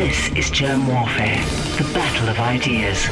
[0.00, 1.36] This is Jerm Warfare,
[1.76, 3.06] the battle of ideas.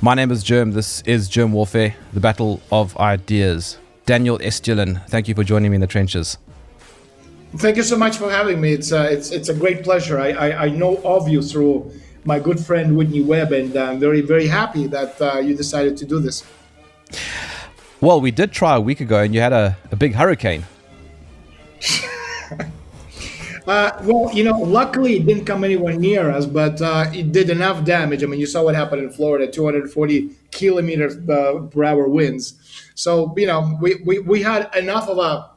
[0.00, 0.72] My name is Jerm.
[0.72, 3.76] This is Jerm Warfare, the battle of ideas.
[4.06, 6.38] Daniel Estulin, thank you for joining me in the trenches.
[7.56, 8.72] Thank you so much for having me.
[8.72, 10.18] It's uh, it's it's a great pleasure.
[10.18, 11.92] I, I, I know of you through
[12.24, 16.04] my good friend Whitney Webb, and I'm very very happy that uh, you decided to
[16.04, 16.44] do this.
[18.00, 20.64] Well, we did try a week ago, and you had a, a big hurricane.
[23.66, 27.50] Uh, well, you know, luckily it didn't come anywhere near us, but uh, it did
[27.50, 28.24] enough damage.
[28.24, 32.54] I mean, you saw what happened in Florida 240 kilometers uh, per hour winds.
[32.96, 35.50] So, you know, we, we, we had enough of a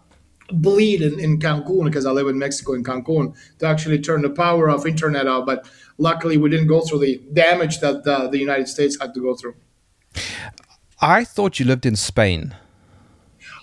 [0.52, 4.30] bleed in, in Cancun because I live in Mexico in Cancun to actually turn the
[4.30, 5.46] power off, internet off.
[5.46, 9.22] But luckily, we didn't go through the damage that uh, the United States had to
[9.22, 9.55] go through.
[11.02, 12.55] I thought you lived in Spain.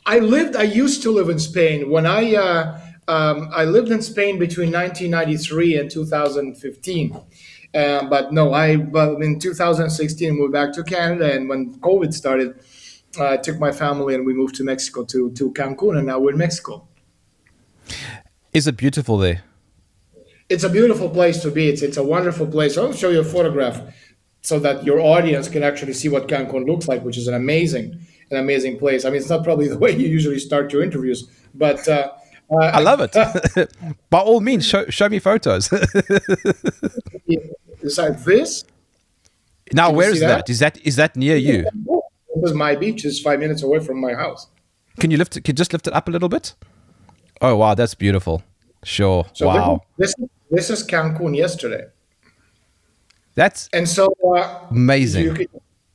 [0.06, 1.90] I lived, I used to live in Spain.
[1.90, 7.20] When I, uh, um, I lived in Spain between 1993 and 2015.
[7.72, 12.60] Uh, but no, I but in 2016 moved back to Canada, and when COVID started,
[13.18, 16.18] uh, I took my family and we moved to Mexico to to Cancun, and now
[16.18, 16.88] we're in Mexico.
[18.52, 19.42] Is it beautiful there?
[20.50, 21.68] It's a beautiful place to be.
[21.68, 22.76] It's it's a wonderful place.
[22.76, 23.80] I'll show you a photograph
[24.42, 28.00] so that your audience can actually see what Cancun looks like, which is an amazing
[28.30, 29.04] an amazing place.
[29.04, 31.86] I mean, it's not probably the way you usually start your interviews, but.
[31.88, 32.12] Uh,
[32.52, 33.12] uh, I love it.
[34.10, 35.68] By all means, show, show me photos.
[35.72, 35.86] it's
[37.96, 38.64] like this.
[39.72, 40.46] Now, Can where is that?
[40.46, 40.50] that?
[40.50, 41.64] Is that is that near you?
[42.34, 43.04] This is my beach.
[43.04, 44.48] It's five minutes away from my house.
[44.98, 45.44] Can you lift it?
[45.44, 46.54] Can you just lift it up a little bit?
[47.40, 48.42] Oh wow, that's beautiful.
[48.84, 49.26] Sure.
[49.32, 49.82] So wow.
[49.98, 50.14] This,
[50.50, 51.86] this is Cancun yesterday.
[53.34, 55.24] That's and so uh, amazing.
[55.24, 55.46] You can,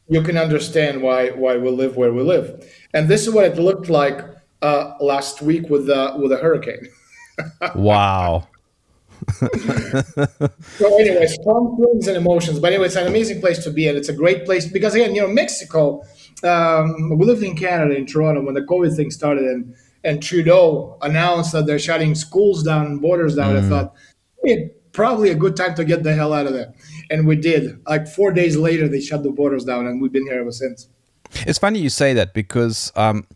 [0.07, 3.57] you can understand why why we live where we live, and this is what it
[3.57, 4.21] looked like
[4.61, 6.87] uh, last week with the with a hurricane.
[7.75, 8.47] wow.
[9.33, 12.59] so anyway, strong feelings and emotions.
[12.59, 15.15] But anyway, it's an amazing place to be, and it's a great place because again,
[15.15, 16.03] you know, Mexico.
[16.43, 19.73] Um, we lived in Canada in Toronto when the COVID thing started, and
[20.05, 23.55] and Trudeau announced that they're shutting schools down and borders down.
[23.55, 23.65] Mm.
[23.65, 23.95] I thought,
[24.43, 26.73] hey, probably a good time to get the hell out of there,
[27.09, 27.81] and we did.
[27.87, 30.87] Like four days later, they shut the borders down, and we've been here ever since.
[31.47, 33.27] It's funny you say that because um,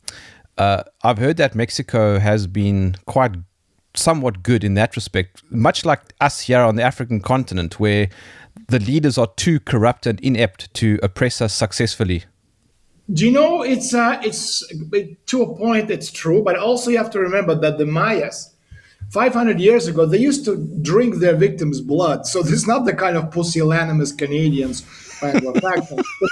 [0.58, 3.31] uh, I've heard that Mexico has been quite
[3.96, 8.09] somewhat good in that respect, much like us here on the African continent, where
[8.68, 12.24] the leaders are too corrupt and inept to oppress us successfully.
[13.12, 14.64] Do you know it's uh, it's
[15.28, 18.53] to a point it's true, but also you have to remember that the Mayas,
[19.09, 22.28] 500 years ago, they used to drink their victims' blood.
[22.28, 24.84] So this is not the kind of pusillanimous Canadians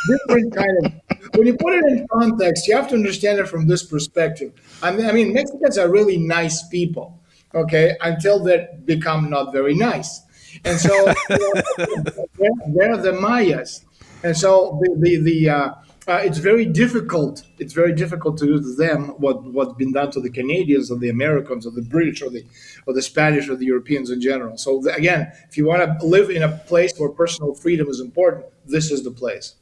[0.07, 0.93] different kind of.
[1.35, 4.53] When you put it in context, you have to understand it from this perspective.
[4.81, 7.19] I mean, I mean, Mexicans are really nice people,
[7.53, 10.21] okay, until they become not very nice,
[10.63, 13.85] and so they're, they're, the Mayas,
[14.23, 15.69] and so the the, the uh,
[16.07, 17.44] uh, it's very difficult.
[17.59, 20.97] It's very difficult to do to them what what's been done to the Canadians or
[20.97, 22.45] the Americans or the British or the
[22.85, 24.57] or the Spanish or the Europeans in general.
[24.57, 28.00] So the, again, if you want to live in a place where personal freedom is
[28.00, 29.56] important, this is the place.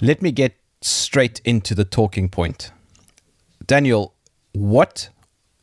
[0.00, 2.70] Let me get straight into the talking point,
[3.66, 4.14] Daniel.
[4.52, 5.10] What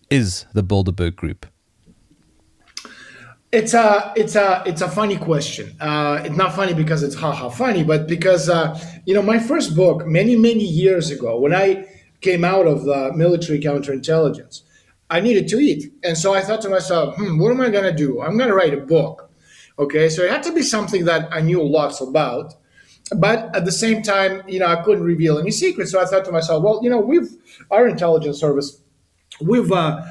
[0.09, 1.45] is the Bilderberg Group?
[3.51, 5.73] It's a it's a it's a funny question.
[5.79, 9.73] Uh, it's not funny because it's haha funny, but because uh, you know my first
[9.73, 11.87] book many many years ago when I
[12.19, 14.63] came out of the military counterintelligence,
[15.09, 17.95] I needed to eat, and so I thought to myself, hmm, what am I gonna
[17.95, 18.21] do?
[18.21, 19.29] I'm gonna write a book.
[19.79, 22.53] Okay, so it had to be something that I knew lots about,
[23.15, 25.91] but at the same time, you know, I couldn't reveal any secrets.
[25.91, 27.29] So I thought to myself, well, you know, we've
[27.71, 28.81] our intelligence service,
[29.39, 30.01] we've uh,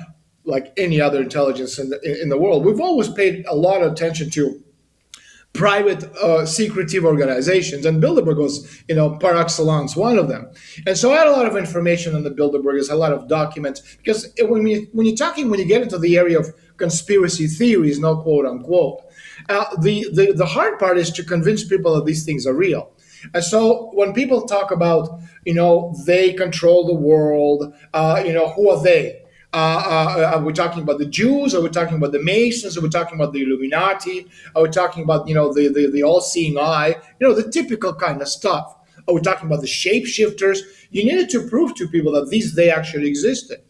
[0.47, 3.93] like any other intelligence in the, in the world, we've always paid a lot of
[3.93, 4.63] attention to
[5.53, 10.51] private uh, secretive organizations, and Bilderberg was, you know, par excellence one of them.
[10.87, 13.97] And so I had a lot of information on the Bilderbergers, a lot of documents,
[13.97, 17.99] because when you when you're talking, when you get into the area of conspiracy theories,
[17.99, 19.01] no quote unquote,
[19.49, 22.93] uh, the, the the hard part is to convince people that these things are real.
[23.35, 28.51] And so when people talk about, you know, they control the world, uh, you know,
[28.51, 29.23] who are they?
[29.53, 31.55] Uh, uh, are we talking about the Jews?
[31.55, 32.77] Are we talking about the Masons?
[32.77, 34.27] Are we talking about the Illuminati?
[34.55, 36.97] Are we talking about you know the the, the all-seeing eye?
[37.21, 38.75] You know the typical kind of stuff.
[39.09, 40.59] Are we talking about the shapeshifters?
[40.91, 43.61] You needed to prove to people that these they actually existed,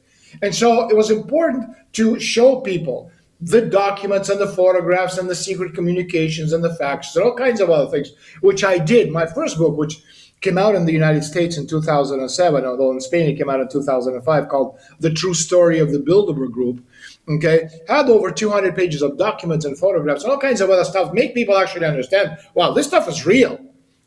[0.43, 5.35] and so it was important to show people the documents and the photographs and the
[5.35, 9.11] secret communications and the facts and all kinds of other things, which I did.
[9.11, 10.03] My first book, which
[10.41, 13.69] came out in the United States in 2007, although in Spain it came out in
[13.69, 16.85] 2005, called The True Story of the Bilderberg Group,
[17.29, 21.13] okay, had over 200 pages of documents and photographs and all kinds of other stuff,
[21.13, 23.59] make people actually understand, wow, this stuff is real.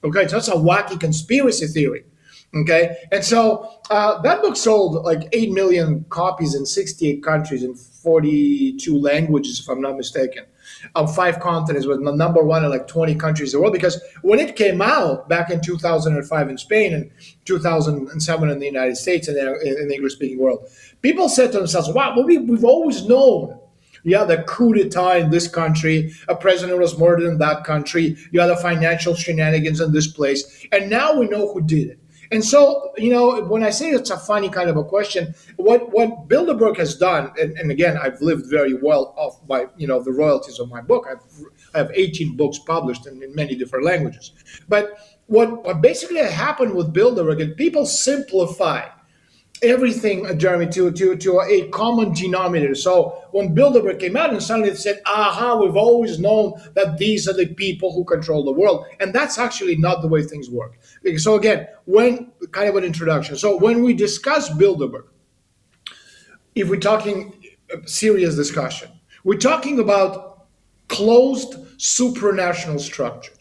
[0.03, 2.05] Okay, so that's a wacky conspiracy theory.
[2.55, 7.75] Okay, and so uh, that book sold like 8 million copies in 68 countries in
[7.75, 10.45] 42 languages, if I'm not mistaken,
[10.95, 13.73] of five continents, was number one in like 20 countries in the world.
[13.73, 17.11] Because when it came out back in 2005 in Spain and
[17.45, 20.67] 2007 in the United States and in the English speaking world,
[21.01, 23.59] people said to themselves, wow, well, we, we've always known
[24.03, 28.39] yeah, the coup d'etat in this country, a president was murdered in that country, you
[28.39, 31.99] had the financial shenanigans in this place, and now we know who did it.
[32.31, 35.91] And so, you know, when I say it's a funny kind of a question, what
[35.91, 40.01] what Bilderberg has done, and, and again, I've lived very well off by you know
[40.01, 41.07] the royalties of my book.
[41.09, 41.23] I've,
[41.73, 44.33] I have 18 books published in, in many different languages.
[44.67, 48.85] But what what basically happened with Bilderberg is people simplify
[49.61, 52.75] everything, Jeremy, to, to, to a common denominator.
[52.75, 57.33] So when Bilderberg came out and suddenly said, aha, we've always known that these are
[57.33, 58.85] the people who control the world.
[58.99, 60.79] And that's actually not the way things work.
[61.17, 63.35] So again, when kind of an introduction.
[63.35, 65.07] So when we discuss Bilderberg,
[66.55, 67.33] if we're talking
[67.73, 68.89] uh, serious discussion,
[69.23, 70.47] we're talking about
[70.87, 73.38] closed supranational structures.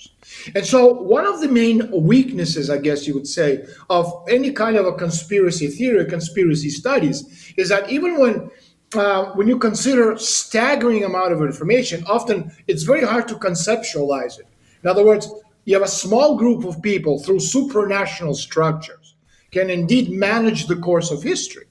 [0.54, 4.76] And so, one of the main weaknesses, I guess you would say, of any kind
[4.76, 8.50] of a conspiracy theory, conspiracy studies, is that even when
[8.94, 14.46] uh, when you consider staggering amount of information, often it's very hard to conceptualize it.
[14.82, 15.30] In other words,
[15.66, 19.16] you have a small group of people through supranational structures
[19.50, 21.66] can indeed manage the course of history.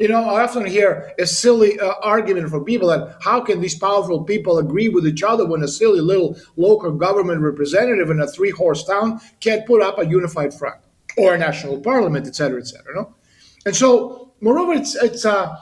[0.00, 3.74] You know, I often hear a silly uh, argument from people that how can these
[3.74, 8.26] powerful people agree with each other when a silly little local government representative in a
[8.26, 10.80] three horse town can't put up a unified front
[11.18, 12.94] or a national parliament, et cetera, et cetera.
[12.94, 13.14] No?
[13.66, 15.54] And so, moreover, it's it's uh,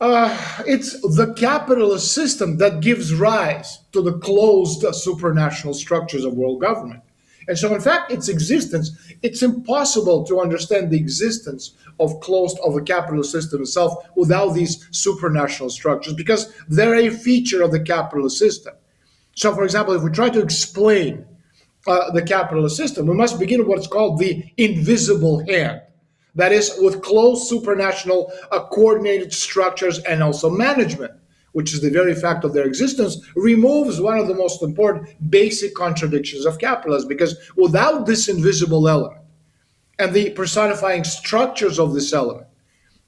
[0.00, 6.60] uh, it's the capitalist system that gives rise to the closed supranational structures of world
[6.60, 7.02] government.
[7.50, 12.74] And so, in fact, its existence, it's impossible to understand the existence of closed of
[12.74, 18.38] the capitalist system itself without these supranational structures because they're a feature of the capitalist
[18.38, 18.74] system.
[19.34, 21.26] So, for example, if we try to explain
[21.88, 25.82] uh, the capitalist system, we must begin with what's called the invisible hand.
[26.36, 31.14] That is, with closed supranational uh, coordinated structures and also management,
[31.52, 35.74] which is the very fact of their existence, removes one of the most important basic
[35.74, 37.08] contradictions of capitalism.
[37.08, 39.20] Because without this invisible element,
[39.98, 42.46] and the personifying structures of this element,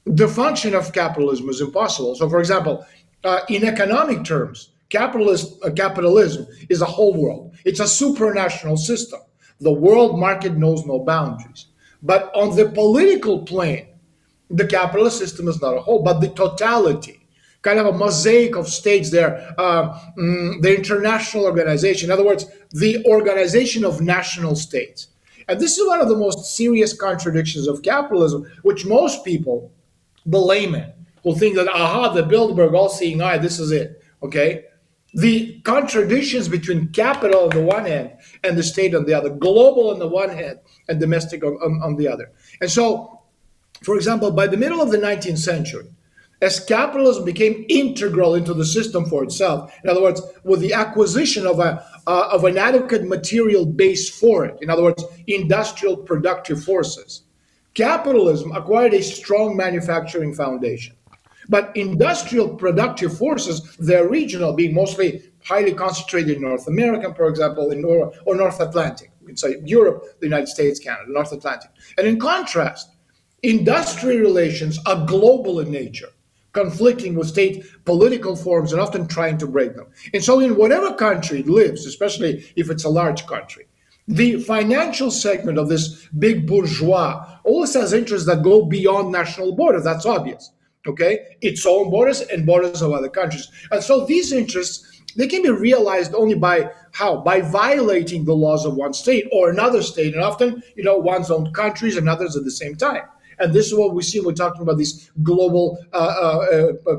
[0.04, 2.14] the function of capitalism is impossible.
[2.14, 2.84] So, for example,
[3.24, 7.54] uh, in economic terms, capitalist, uh, capitalism is a whole world.
[7.64, 9.20] It's a supranational system.
[9.60, 11.66] The world market knows no boundaries.
[12.02, 13.86] But on the political plane,
[14.50, 17.21] the capitalist system is not a whole, but the totality,
[17.62, 22.08] kind of a mosaic of states there, uh, mm, the international organization.
[22.08, 25.08] In other words, the organization of national states.
[25.48, 29.72] And this is one of the most serious contradictions of capitalism, which most people,
[30.26, 30.92] the layman,
[31.24, 34.02] will think that, aha, the Bilderberg all seeing eye, this is it.
[34.22, 34.64] Okay?
[35.14, 39.90] The contradictions between capital on the one hand and the state on the other, global
[39.90, 42.32] on the one hand and domestic on, on, on the other.
[42.60, 43.20] And so,
[43.82, 45.86] for example, by the middle of the 19th century,
[46.42, 51.46] as capitalism became integral into the system for itself, in other words, with the acquisition
[51.46, 56.62] of, a, uh, of an adequate material base for it, in other words, industrial productive
[56.62, 57.22] forces,
[57.74, 60.96] capitalism acquired a strong manufacturing foundation.
[61.48, 67.70] But industrial productive forces, they're regional, being mostly highly concentrated in North America, for example,
[67.70, 69.12] in North, or North Atlantic.
[69.20, 71.70] We can say Europe, the United States, Canada, North Atlantic.
[71.98, 72.90] And in contrast,
[73.42, 76.10] industrial relations are global in nature
[76.52, 79.86] conflicting with state political forms and often trying to break them.
[80.12, 83.66] And so, in whatever country it lives, especially if it's a large country,
[84.08, 89.84] the financial segment of this big bourgeois always has interests that go beyond national borders.
[89.84, 90.52] That's obvious.
[90.86, 93.48] Okay, its own borders and borders of other countries.
[93.70, 98.64] And so, these interests they can be realized only by how by violating the laws
[98.64, 102.36] of one state or another state, and often you know one's own countries and others
[102.36, 103.02] at the same time.
[103.38, 106.96] And this is what we see when we're talking about these global uh, uh, uh,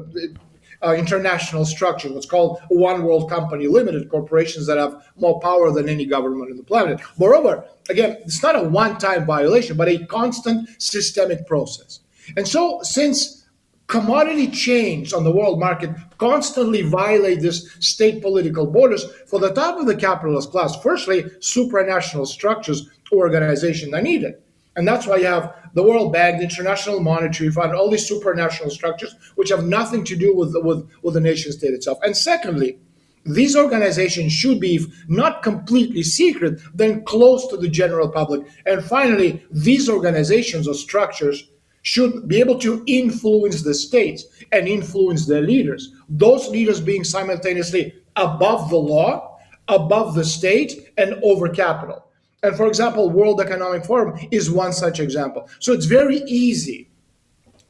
[0.83, 5.87] uh, international structure, what's called One World Company Limited, corporations that have more power than
[5.87, 6.99] any government on the planet.
[7.17, 12.01] Moreover, again, it's not a one time violation, but a constant systemic process.
[12.35, 13.43] And so, since
[13.87, 19.77] commodity chains on the world market constantly violate these state political borders for the top
[19.77, 20.75] of the capitalist class.
[20.81, 24.35] Firstly, supranational structures, organization are needed.
[24.75, 28.71] And that's why you have the World Bank, the International Monetary Fund, all these supranational
[28.71, 31.99] structures, which have nothing to do with, with, with the nation state itself.
[32.03, 32.79] And secondly,
[33.25, 38.45] these organizations should be, if not completely secret, then close to the general public.
[38.65, 41.49] And finally, these organizations or structures
[41.83, 45.93] should be able to influence the states and influence their leaders.
[46.09, 49.37] Those leaders being simultaneously above the law,
[49.67, 52.05] above the state, and over capital.
[52.43, 55.49] And for example, World Economic Forum is one such example.
[55.59, 56.89] So it's very easy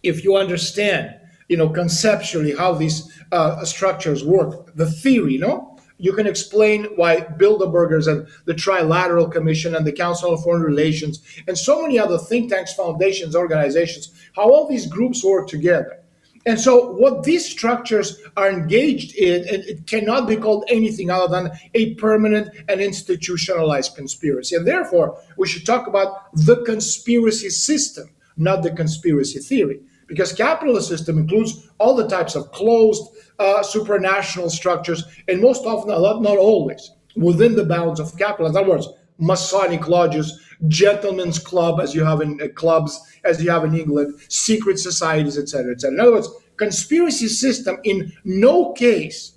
[0.02, 1.16] if you understand,
[1.48, 5.78] you know, conceptually how these uh, structures work, the theory, no?
[6.00, 11.22] You can explain why Bilderbergers and the Trilateral Commission and the Council of Foreign Relations
[11.48, 16.03] and so many other think tanks, foundations, organizations, how all these groups work together.
[16.46, 21.58] And so, what these structures are engaged in, it cannot be called anything other than
[21.74, 24.56] a permanent and institutionalized conspiracy.
[24.56, 30.90] And therefore, we should talk about the conspiracy system, not the conspiracy theory, because capitalist
[30.90, 33.04] system includes all the types of closed
[33.40, 38.48] uh, supranational structures, and most often, not always, within the bounds of capital.
[38.48, 43.50] In other words, Masonic lodges, gentlemen's club, as you have in uh, clubs, as you
[43.50, 45.94] have in England, secret societies, etc., etc.
[45.94, 49.34] In other words, conspiracy system in no case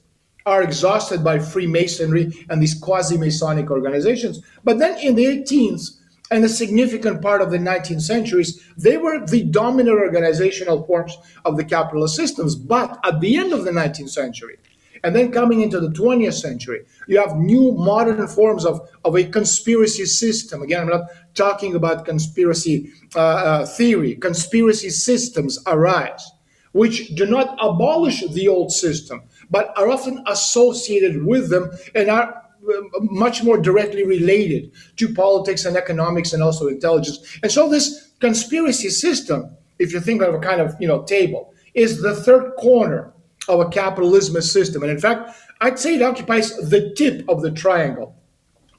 [0.47, 4.43] are exhausted by Freemasonry and these quasi-Masonic organizations.
[4.63, 5.91] But then in the 18th
[6.31, 11.57] and a significant part of the 19th centuries, they were the dominant organizational forms of
[11.57, 12.55] the capitalist systems.
[12.55, 14.59] But at the end of the 19th century,
[15.07, 19.23] and then coming into the 20th century, you have new modern forms of, of a
[19.23, 20.63] conspiracy system.
[20.63, 24.17] Again, I'm not talking about conspiracy uh, uh, theory.
[24.17, 26.29] Conspiracy systems arise,
[26.73, 32.43] which do not abolish the old system, but are often associated with them and are
[32.69, 37.39] uh, much more directly related to politics and economics and also intelligence.
[37.45, 41.55] And so this conspiracy system, if you think of a kind of you know table,
[41.75, 43.13] is the third corner
[43.49, 44.83] of a capitalism system.
[44.83, 48.17] And in fact, I'd say it occupies the tip of the triangle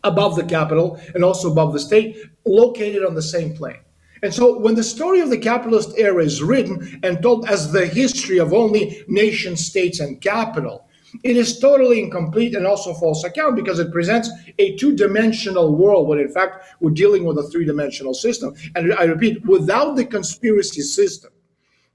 [0.04, 3.80] above the capital and also above the state, located on the same plane.
[4.24, 7.86] And so when the story of the capitalist era is written and told as the
[7.86, 10.88] history of only nation states and capital,
[11.24, 16.20] it is totally incomplete and also false account because it presents a two-dimensional world when
[16.20, 18.54] in fact we're dealing with a three-dimensional system.
[18.76, 21.32] And I repeat, without the conspiracy system,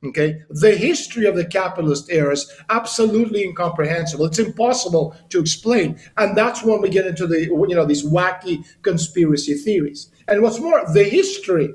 [0.05, 4.27] Okay, the history of the capitalist era is absolutely incomprehensible.
[4.27, 8.65] It's impossible to explain, and that's when we get into the you know these wacky
[8.83, 10.11] conspiracy theories.
[10.27, 11.73] And what's more, the history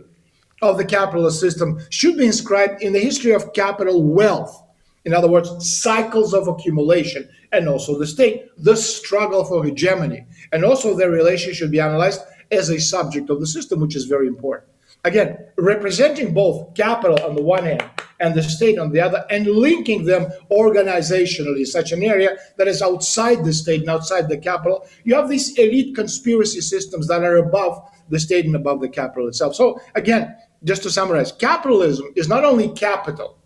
[0.62, 4.62] of the capitalist system should be inscribed in the history of capital wealth.
[5.06, 10.66] In other words, cycles of accumulation, and also the state, the struggle for hegemony, and
[10.66, 14.28] also their relation should be analyzed as a subject of the system, which is very
[14.28, 14.70] important.
[15.06, 19.48] Again, representing both capital on the one hand and the state on the other, and
[19.48, 24.88] linking them organizationally, such an area that is outside the state and outside the capital.
[25.04, 29.28] You have these elite conspiracy systems that are above the state and above the capital
[29.28, 29.56] itself.
[29.56, 33.38] So, again, just to summarize, capitalism is not only capital,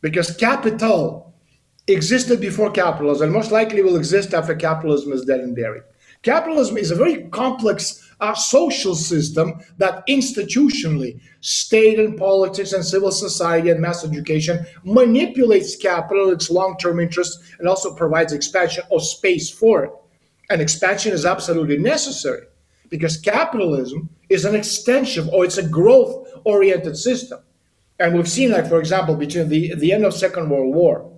[0.00, 1.34] because capital
[1.88, 5.82] existed before capitalism and most likely will exist after capitalism is dead and buried.
[6.22, 13.10] Capitalism is a very complex uh, social system that institutionally, state and politics and civil
[13.10, 19.02] society and mass education manipulates capital, its long term interests, and also provides expansion of
[19.02, 19.90] space for it.
[20.50, 22.46] And expansion is absolutely necessary
[22.88, 27.40] because capitalism is an extension or it's a growth oriented system.
[27.98, 31.10] And we've seen, like, for example, between the, the end of Second World War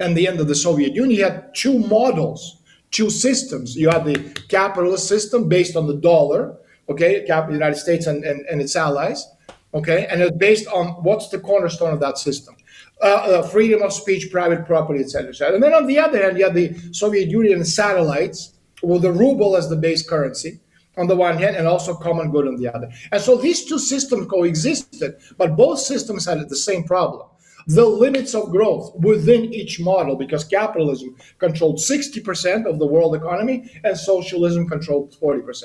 [0.00, 2.62] and the end of the Soviet Union, you had two models
[2.96, 3.76] two systems.
[3.76, 6.56] You have the capitalist system based on the dollar,
[6.88, 9.28] okay, the United States and, and, and its allies,
[9.74, 12.56] okay, and it's based on what's the cornerstone of that system.
[13.02, 15.28] Uh, uh, freedom of speech, private property, etc.
[15.28, 19.12] Et and then on the other hand, you have the Soviet Union satellites with the
[19.12, 20.60] ruble as the base currency
[20.96, 22.88] on the one hand, and also common good on the other.
[23.12, 27.28] And so these two systems coexisted, but both systems had the same problem
[27.66, 33.70] the limits of growth within each model because capitalism controlled 60% of the world economy
[33.82, 35.64] and socialism controlled 40%.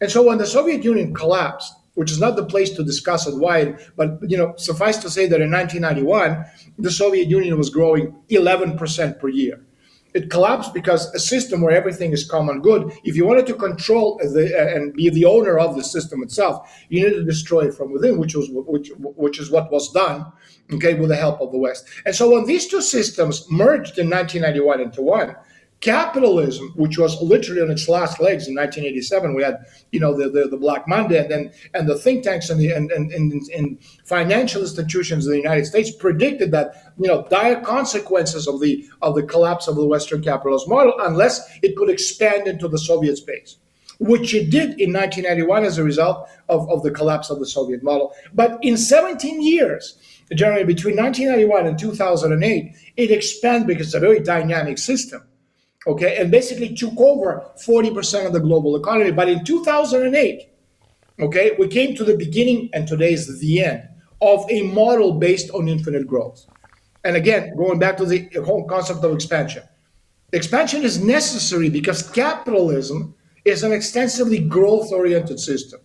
[0.00, 3.36] And so when the Soviet Union collapsed, which is not the place to discuss it
[3.36, 6.44] wide, but you know, suffice to say that in 1991,
[6.78, 9.64] the Soviet Union was growing 11% per year.
[10.14, 14.18] It collapsed because a system where everything is common good, if you wanted to control
[14.18, 17.74] the, uh, and be the owner of the system itself, you needed to destroy it
[17.74, 20.26] from within, which was which, which is what was done,
[20.72, 21.86] okay, with the help of the West.
[22.04, 25.36] And so when these two systems merged in 1991 into one,
[25.80, 30.28] capitalism, which was literally on its last legs in 1987, we had you know the
[30.28, 33.32] the, the Black Monday, and then and the think tanks and the and, and, and,
[33.32, 38.86] and financial institutions in the United States predicted that you know dire consequences of the
[39.02, 43.16] of the collapse of the Western capitalist model unless it could expand into the Soviet
[43.16, 43.56] space.
[43.98, 47.82] Which it did in 1991 as a result of, of the collapse of the Soviet
[47.82, 48.14] model.
[48.32, 49.98] But in 17 years,
[50.34, 55.22] generally between 1991 and 2008, it expanded because it's a very dynamic system
[55.86, 59.12] okay, and basically took over 40% of the global economy.
[59.12, 60.48] But in 2008,
[61.20, 63.88] okay, we came to the beginning, and today is the end
[64.20, 66.46] of a model based on infinite growth.
[67.04, 69.62] And again, going back to the whole concept of expansion,
[70.32, 75.80] expansion is necessary because capitalism is an extensively growth oriented system.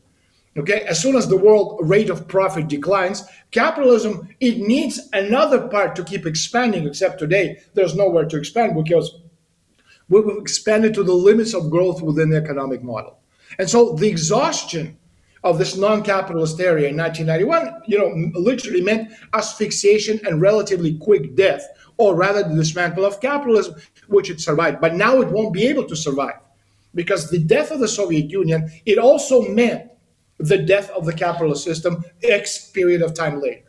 [0.58, 5.98] Okay, as soon as the world rate of profit declines, capitalism it needs another part
[5.98, 6.88] to keep expanding.
[6.88, 9.20] Except today, there's nowhere to expand because
[10.10, 13.20] we've expanded to the limits of growth within the economic model.
[13.60, 14.98] And so the exhaustion
[15.44, 21.68] of this non-capitalist area in 1991, you know, literally meant asphyxiation and relatively quick death,
[21.98, 23.76] or rather the dismantling of capitalism,
[24.08, 24.82] which it survived.
[24.82, 26.40] But now it won't be able to survive
[26.96, 29.92] because the death of the Soviet Union, it also meant
[30.40, 33.62] the death of the capitalist system X period of time later.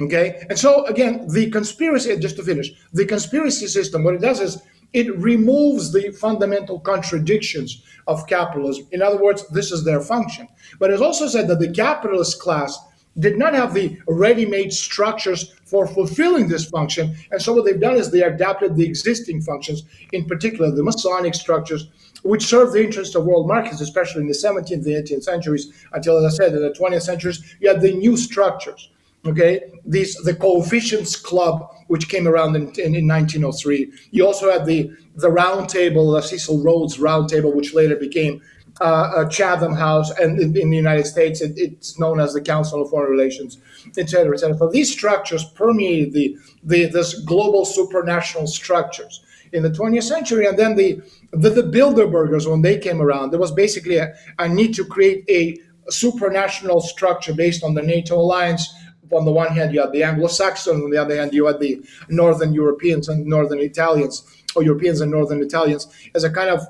[0.00, 4.40] Okay, and so again, the conspiracy, just to finish, the conspiracy system, what it does
[4.40, 4.60] is
[4.94, 8.86] it removes the fundamental contradictions of capitalism.
[8.92, 10.48] In other words, this is their function.
[10.78, 12.78] But it's also said that the capitalist class
[13.18, 17.14] did not have the ready made structures for fulfilling this function.
[17.30, 19.82] And so what they've done is they adapted the existing functions,
[20.12, 21.88] in particular the Masonic structures,
[22.22, 26.24] which served the interests of world markets, especially in the 17th and 18th centuries, until,
[26.24, 28.90] as I said, in the 20th centuries, you had the new structures
[29.26, 34.66] okay these the coefficients club which came around in, in, in 1903 you also had
[34.66, 38.40] the the round table the cecil rhodes round table which later became
[38.80, 42.82] uh, chatham house and in, in the united states it, it's known as the council
[42.82, 43.58] of foreign relations
[43.96, 44.58] et cetera et cetera.
[44.58, 50.58] So these structures permeated the, the this global supranational structures in the 20th century and
[50.58, 51.00] then the
[51.32, 55.24] the, the bilderbergers when they came around there was basically a, a need to create
[55.28, 55.56] a
[55.90, 58.74] supranational structure based on the nato alliance
[59.12, 61.82] on the one hand, you had the Anglo-Saxons, on the other hand, you had the
[62.08, 66.66] Northern Europeans and Northern Italians, or Europeans and Northern Italians, as a kind of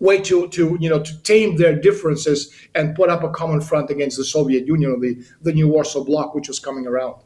[0.00, 3.90] way to, to you know to tame their differences and put up a common front
[3.90, 7.22] against the Soviet Union or the, the new Warsaw Bloc, which was coming around.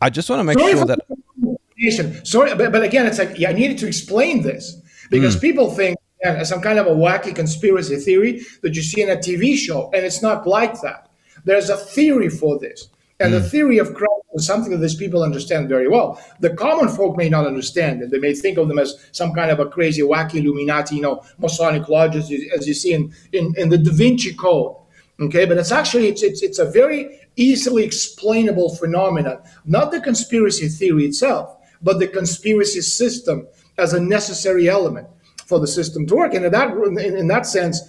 [0.00, 2.26] I just want to make Sorry sure that.
[2.26, 4.80] Sorry, but, but again, it's like yeah, I needed to explain this
[5.10, 5.40] because mm.
[5.40, 9.16] people think yeah, some kind of a wacky conspiracy theory that you see in a
[9.16, 11.03] TV show, and it's not like that.
[11.44, 12.88] There's a theory for this.
[13.20, 13.36] And mm.
[13.36, 13.48] the hmm.
[13.48, 16.20] theory of Christ is something that these people understand very well.
[16.40, 18.10] The common folk may not understand it.
[18.10, 21.22] They may think of them as some kind of a crazy, wacky Illuminati, you know,
[21.38, 24.76] Masonic lodges, as you see in, in, in the Da Vinci Code.
[25.20, 29.40] Okay, but it's actually it's, it's it's a very easily explainable phenomenon.
[29.64, 33.46] Not the conspiracy theory itself, but the conspiracy system
[33.78, 35.06] as a necessary element
[35.46, 36.34] for the system to work.
[36.34, 37.80] And in that in, in that sense,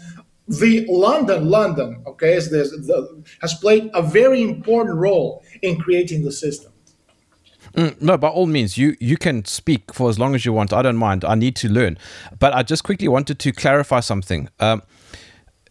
[0.47, 6.23] the London, London, okay, is this, the, has played a very important role in creating
[6.23, 6.71] the system.
[7.73, 10.71] Mm, no, by all means, you you can speak for as long as you want.
[10.71, 11.25] I don't mind.
[11.25, 11.97] I need to learn,
[12.39, 14.47] but I just quickly wanted to clarify something.
[14.61, 14.81] Um,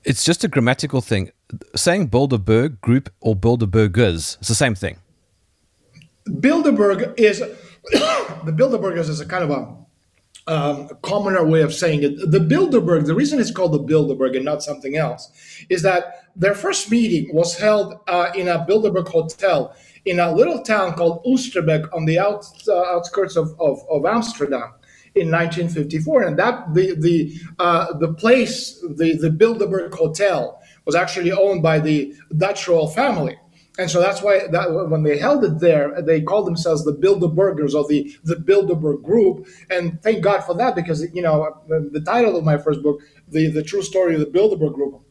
[0.05, 1.31] it's just a grammatical thing.
[1.75, 4.99] Saying Bilderberg Group or Bilderbergers, it's the same thing.
[6.29, 7.39] Bilderberg is
[7.93, 9.84] the Bilderbergers is a kind of a
[10.47, 12.31] um, commoner way of saying it.
[12.31, 15.31] The Bilderberg, the reason it's called the Bilderberg and not something else,
[15.69, 20.63] is that their first meeting was held uh, in a Bilderberg hotel in a little
[20.63, 24.75] town called Oosterbeek on the out, uh, outskirts of, of, of, Amsterdam
[25.15, 26.23] in 1954.
[26.23, 31.79] And that the the uh, the place, the, the Bilderberg Hotel, was actually owned by
[31.79, 33.39] the Dutch royal family
[33.79, 37.75] and so that's why that when they held it there, they called themselves the Bilderbergers
[37.75, 39.49] or the the Bilderberg Group.
[39.69, 43.01] And thank God for that because you know the, the title of my first book,
[43.29, 45.03] the the true story of the Bilderberg Group,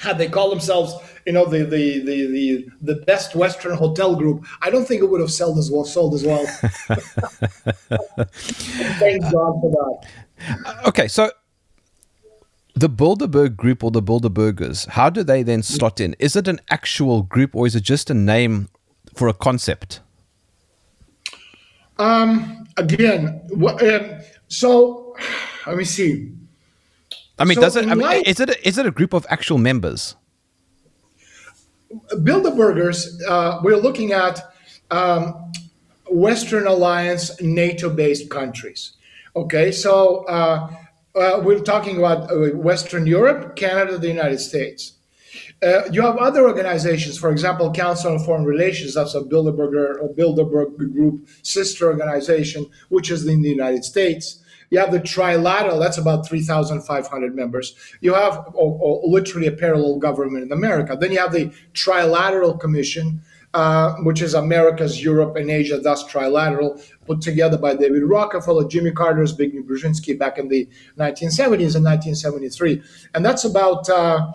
[0.00, 0.94] had they called themselves,
[1.26, 5.06] you know, the the the the, the best Western hotel group, I don't think it
[5.06, 5.84] would have sold as well.
[5.84, 6.46] Sold as well.
[8.98, 10.86] Thank God for that.
[10.86, 11.30] Okay, so
[12.78, 16.14] the Bilderberg group or the Bilderbergers, how do they then slot in?
[16.18, 18.68] Is it an actual group or is it just a name
[19.14, 20.00] for a concept?
[21.98, 25.16] Um, again, what, uh, So
[25.66, 26.32] let me see.
[27.38, 27.86] I mean, So does it?
[27.86, 28.50] I mean, light- is it?
[28.50, 30.16] A, is it a group of actual members?
[32.12, 34.40] Bilderbergers, uh, we're looking at
[34.90, 35.52] um,
[36.10, 38.92] Western Alliance NATO based countries.
[39.36, 40.68] Okay, so uh,
[41.18, 44.94] uh, we're talking about uh, Western Europe, Canada, the United States.
[45.62, 50.76] Uh, you have other organizations, for example, Council on Foreign Relations, that's a Bilderberger, Bilderberg
[50.76, 54.42] Group sister organization, which is in the United States.
[54.70, 57.74] You have the Trilateral, that's about 3,500 members.
[58.00, 60.96] You have or literally a parallel government in America.
[60.98, 63.22] Then you have the Trilateral Commission,
[63.58, 68.92] uh, which is America's Europe and Asia, thus trilateral, put together by David Rockefeller, Jimmy
[68.92, 70.64] Carter, Zbigniew Brzezinski back in the
[70.96, 72.80] 1970s and 1973.
[73.14, 74.30] And that's about uh,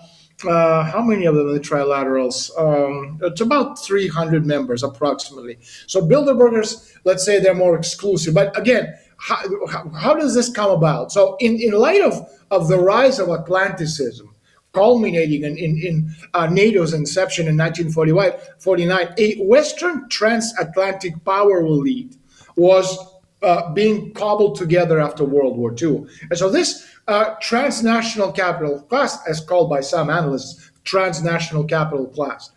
[0.45, 2.51] uh, how many of them are the trilaterals?
[2.59, 5.57] Um, it's about 300 members approximately.
[5.87, 8.33] So Bilderbergers, let's say they're more exclusive.
[8.33, 9.37] But again, how,
[9.69, 11.13] how, how does this come about?
[11.13, 14.32] So in, in light of, of the rise of Atlanticism,
[14.73, 22.17] culminating in, in, in uh, NATO's inception in 1949, a Western transatlantic power elite
[22.55, 22.97] was
[23.43, 26.05] uh, being cobbled together after World War II.
[26.29, 32.51] And so this uh, transnational capital class, as called by some analysts, transnational capital class,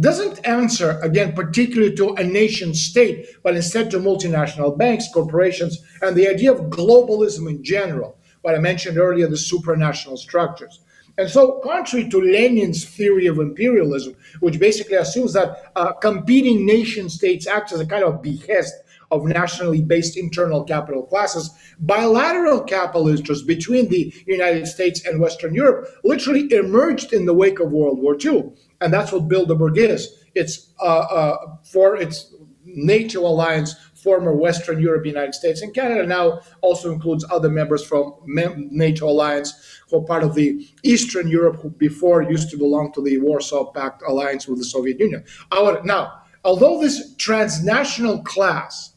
[0.00, 6.16] doesn't answer, again, particularly to a nation state, but instead to multinational banks, corporations, and
[6.16, 10.80] the idea of globalism in general, what I mentioned earlier, the supranational structures.
[11.16, 17.08] And so, contrary to Lenin's theory of imperialism, which basically assumes that uh, competing nation
[17.08, 18.74] states act as a kind of behest
[19.10, 25.54] of nationally based internal capital classes, bilateral capital interests between the United States and Western
[25.54, 28.52] Europe literally emerged in the wake of World War II.
[28.80, 30.24] And that's what Bilderberg is.
[30.34, 36.40] It's uh, uh, for its NATO alliance, former Western Europe, United States, and Canada now
[36.60, 41.70] also includes other members from NATO alliance who are part of the Eastern Europe, who
[41.70, 45.24] before used to belong to the Warsaw Pact alliance with the Soviet Union.
[45.50, 46.12] Our, now,
[46.44, 48.92] although this transnational class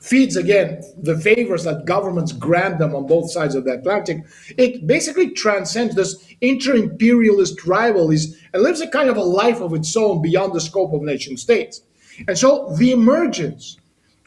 [0.00, 4.18] feeds again the favors that governments grant them on both sides of the Atlantic,
[4.56, 9.96] it basically transcends this inter-imperialist rivalries and lives a kind of a life of its
[9.96, 11.82] own beyond the scope of nation states.
[12.28, 13.79] And so the emergence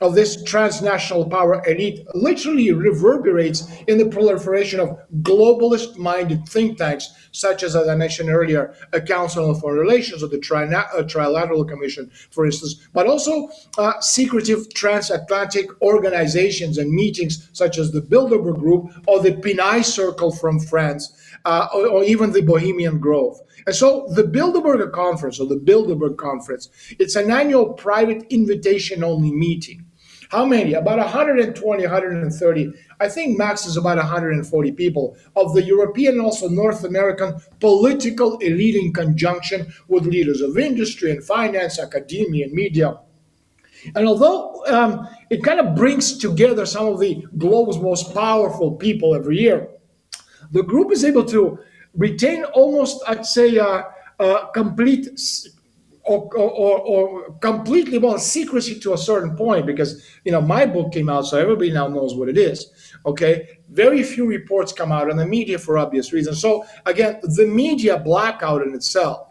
[0.03, 7.13] of this transnational power elite literally reverberates in the proliferation of globalist minded think tanks,
[7.31, 11.03] such as, as I mentioned earlier, a Council on Foreign Relations or the Trina- uh,
[11.03, 18.01] Trilateral Commission, for instance, but also uh, secretive transatlantic organizations and meetings, such as the
[18.01, 23.39] Bilderberg Group or the Pinay Circle from France, uh, or, or even the Bohemian Grove.
[23.65, 29.31] And so the Bilderberg Conference or the Bilderberg Conference, it's an annual private invitation only
[29.31, 29.85] meeting.
[30.33, 30.73] How many?
[30.73, 32.73] About 120, 130.
[32.99, 38.73] I think max is about 140 people of the European, also North American political elite
[38.73, 42.97] in conjunction with leaders of industry and finance, academia, and media.
[43.93, 49.13] And although um, it kind of brings together some of the globe's most powerful people
[49.13, 49.67] every year,
[50.51, 51.59] the group is able to
[51.93, 53.83] retain almost, I'd say, uh,
[54.19, 55.09] uh, complete
[56.05, 60.91] or, or, or, completely well secrecy to a certain point because you know my book
[60.91, 62.71] came out so everybody now knows what it is
[63.05, 63.59] okay?
[63.69, 66.39] Very few reports come out in the media for obvious reasons.
[66.39, 69.27] So again the media blackout in itself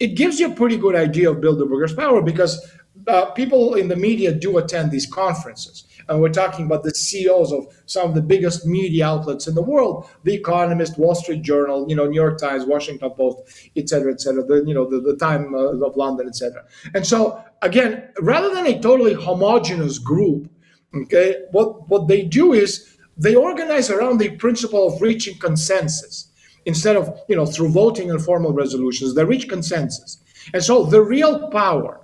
[0.00, 2.72] it gives you a pretty good idea of bilderberger's power because
[3.06, 7.52] uh, people in the media do attend these conferences and we're talking about the CEOs
[7.52, 11.86] of some of the biggest media outlets in the world: The Economist, Wall Street Journal,
[11.88, 14.44] you know, New York Times, Washington Post, et cetera, et cetera.
[14.44, 16.64] The you know the, the Time uh, of London, et cetera.
[16.94, 20.50] And so again, rather than a totally homogenous group,
[20.94, 26.28] okay, what what they do is they organize around the principle of reaching consensus
[26.64, 29.14] instead of you know through voting and formal resolutions.
[29.14, 30.18] They reach consensus,
[30.52, 32.01] and so the real power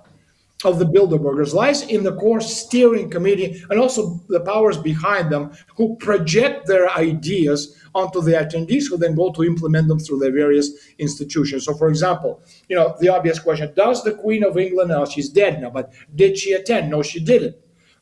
[0.65, 5.51] of the Bilderbergers lies in the core steering committee and also the powers behind them
[5.75, 10.33] who project their ideas onto the attendees who then go to implement them through their
[10.33, 11.63] various institutions.
[11.63, 15.29] So, for example, you know, the obvious question, does the Queen of England, now she's
[15.29, 16.91] dead now, but did she attend?
[16.91, 17.55] No, she didn't.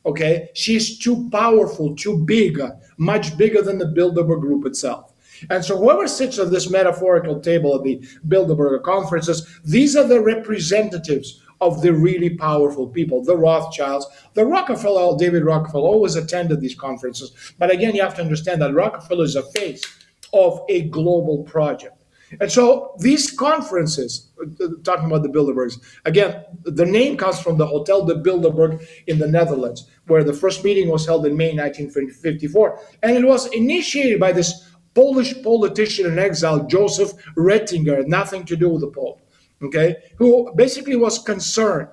[0.04, 5.12] Okay, she's too powerful, too big, uh, much bigger than the Bilderberg group itself.
[5.50, 10.20] And so, whoever sits at this metaphorical table at the Bilderberger conferences, these are the
[10.20, 16.74] representatives of the really powerful people, the Rothschilds, the Rockefeller, David Rockefeller always attended these
[16.74, 17.32] conferences.
[17.58, 19.84] But again, you have to understand that Rockefeller is a face
[20.32, 21.94] of a global project.
[22.40, 27.66] And so these conferences, uh, talking about the Bilderbergs, again, the name comes from the
[27.66, 32.80] Hotel de Bilderberg in the Netherlands, where the first meeting was held in May 1954.
[33.02, 38.68] And it was initiated by this Polish politician in exile, Joseph Ratzinger, nothing to do
[38.68, 39.20] with the Pope,
[39.62, 41.88] okay, who basically was concerned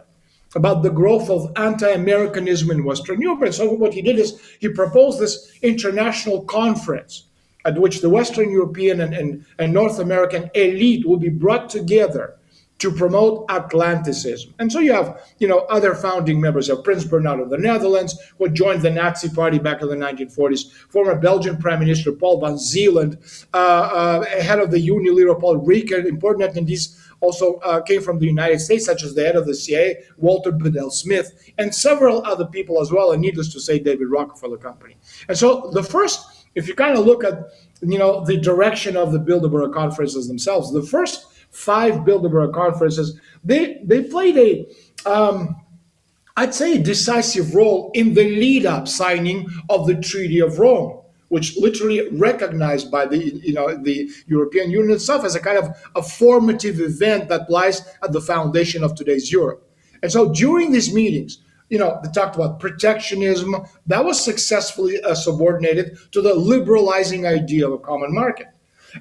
[0.56, 3.42] about the growth of anti-Americanism in Western Europe.
[3.42, 7.26] And so what he did is he proposed this international conference
[7.66, 12.38] at which the Western European and, and, and North American elite will be brought together
[12.78, 14.54] to promote Atlanticism.
[14.60, 18.18] And so you have, you know, other founding members of Prince Bernhard of the Netherlands,
[18.38, 22.58] who joined the Nazi Party back in the 1940s, former Belgian Prime Minister Paul van
[22.58, 23.18] Zeeland,
[23.54, 28.28] uh, uh, head of the Unilever Paul Ricard, important attendees also uh, came from the
[28.28, 32.46] United States, such as the head of the CIA, Walter Bedell Smith, and several other
[32.46, 34.96] people as well, and needless to say, David Rockefeller Company.
[35.28, 39.12] And so the first if you kind of look at you know the direction of
[39.12, 45.56] the Bilderberg conferences themselves, the first five Bilderberg conferences they they played a um,
[46.38, 51.02] I'd say a decisive role in the lead up signing of the Treaty of Rome
[51.30, 55.76] which literally recognized by the you know the European Union itself as a kind of
[55.96, 59.68] a formative event that lies at the foundation of today's Europe.
[60.04, 63.56] And so during these meetings, you know, they talked about protectionism.
[63.88, 68.48] That was successfully uh, subordinated to the liberalizing idea of a common market.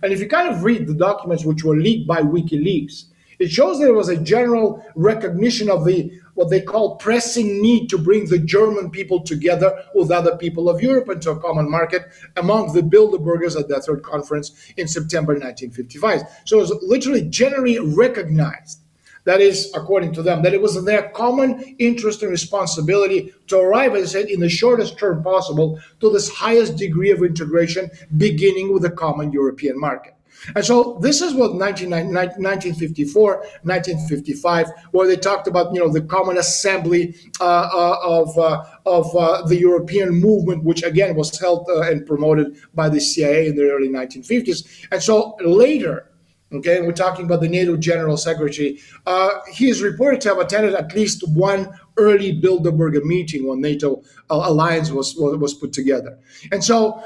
[0.03, 3.05] And if you kind of read the documents which were leaked by WikiLeaks,
[3.39, 7.89] it shows that there was a general recognition of the what they call pressing need
[7.89, 12.07] to bring the German people together with other people of Europe into a common market
[12.37, 16.23] among the Bilderbergers at that third conference in September 1955.
[16.45, 18.81] So it was literally generally recognized
[19.25, 23.95] that is, according to them, that it was their common interest and responsibility to arrive,
[23.95, 28.73] as I said, in the shortest term possible to this highest degree of integration, beginning
[28.73, 30.15] with a common European market.
[30.55, 36.39] And so this is what 1954, 1955, where they talked about, you know, the common
[36.39, 41.83] assembly uh, uh, of, uh, of uh, the European movement, which again was held uh,
[41.83, 44.87] and promoted by the CIA in the early 1950s.
[44.91, 46.11] And so later,
[46.53, 48.79] Okay, we're talking about the NATO General Secretary.
[49.07, 54.05] Uh, he is reported to have attended at least one early Bilderberg meeting when NATO
[54.31, 56.17] alliance was, was, was put together.
[56.53, 57.03] And so,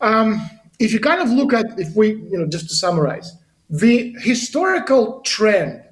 [0.00, 3.36] um, if you kind of look at, if we, you know, just to summarize,
[3.70, 5.82] the historical trend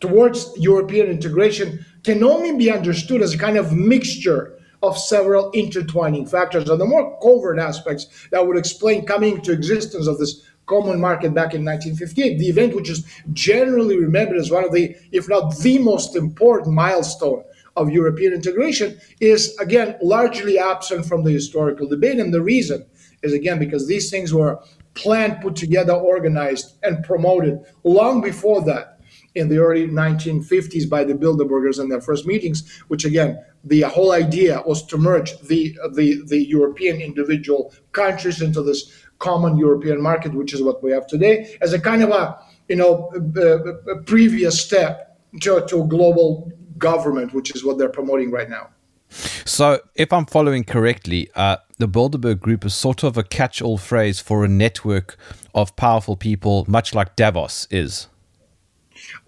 [0.00, 6.26] towards European integration can only be understood as a kind of mixture of several intertwining
[6.26, 6.68] factors.
[6.68, 11.34] And the more covert aspects that would explain coming to existence of this common market
[11.34, 15.58] back in 1958, the event which is generally remembered as one of the, if not
[15.58, 17.44] the most important milestone
[17.76, 22.18] of European integration, is again largely absent from the historical debate.
[22.18, 22.86] And the reason
[23.22, 24.60] is again because these things were
[24.94, 29.00] planned, put together, organized, and promoted long before that
[29.34, 34.12] in the early 1950s by the Bilderbergers in their first meetings, which again, the whole
[34.12, 40.34] idea was to merge the, the, the European individual countries into this common European market,
[40.34, 44.02] which is what we have today, as a kind of a you know a, a
[44.02, 48.70] previous step to, to global government, which is what they're promoting right now.
[49.10, 54.20] So, if I'm following correctly, uh, the Bilderberg Group is sort of a catch-all phrase
[54.20, 55.16] for a network
[55.54, 58.06] of powerful people, much like Davos is.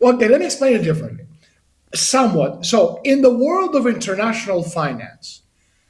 [0.00, 1.24] Okay, let me explain it differently.
[1.94, 2.64] Somewhat.
[2.64, 5.42] So, in the world of international finance,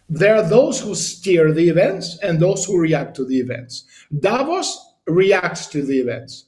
[0.09, 3.85] there are those who steer the events and those who react to the events.
[4.21, 6.47] Davos reacts to the events.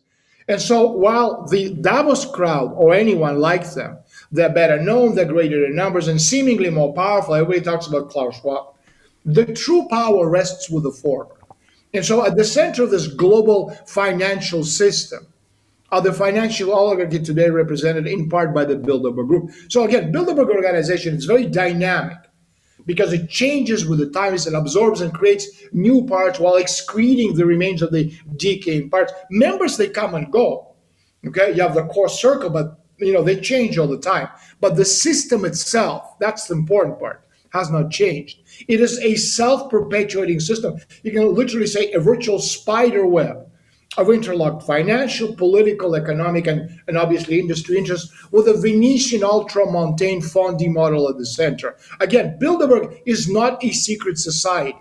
[0.48, 3.98] And so while the Davos crowd or anyone like them,
[4.30, 8.38] they're better known, they're greater in numbers, and seemingly more powerful, everybody talks about Klaus
[8.40, 8.73] Schwab.
[9.24, 11.36] The true power rests with the former.
[11.92, 15.26] And so at the center of this global financial system
[15.90, 19.50] are the financial oligarchy today represented in part by the Bilderberg Group.
[19.68, 22.18] So again, Bilderberg organization is very dynamic
[22.84, 27.46] because it changes with the times and absorbs and creates new parts while excreting the
[27.46, 29.12] remains of the decaying parts.
[29.30, 30.74] Members they come and go.
[31.26, 34.28] Okay, you have the core circle, but you know they change all the time.
[34.60, 37.23] But the system itself, that's the important part,
[37.54, 38.40] has not changed.
[38.66, 40.76] It is a self-perpetuating system.
[41.04, 43.48] You can literally say a virtual spider web
[43.96, 50.68] of interlocked financial, political, economic, and, and obviously industry interests with a Venetian ultramontane Fondi
[50.68, 51.76] model at the center.
[52.00, 54.76] Again, Bilderberg is not a secret society.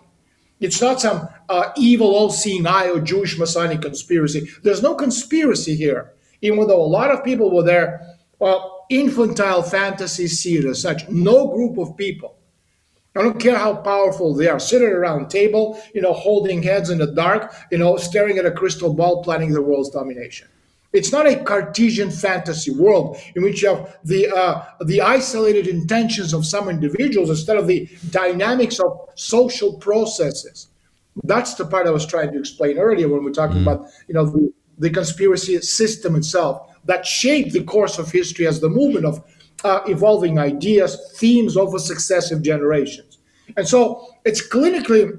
[0.60, 4.50] It's not some uh, evil, all-seeing eye or Jewish Masonic conspiracy.
[4.64, 8.02] There's no conspiracy here, even though a lot of people were there.
[8.40, 11.08] Well, infantile fantasies see it as such.
[11.10, 12.40] No group of people
[13.16, 16.98] I don't care how powerful they are, sitting around table, you know, holding heads in
[16.98, 20.48] the dark, you know, staring at a crystal ball, planning the world's domination.
[20.94, 26.34] It's not a Cartesian fantasy world in which you have the uh, the isolated intentions
[26.34, 30.68] of some individuals instead of the dynamics of social processes.
[31.24, 33.64] That's the part I was trying to explain earlier when we are talking mm.
[33.64, 38.60] about you know the, the conspiracy system itself that shaped the course of history as
[38.60, 39.24] the movement of
[39.64, 43.18] uh, evolving ideas, themes over successive generations.
[43.58, 45.18] And so it's clinically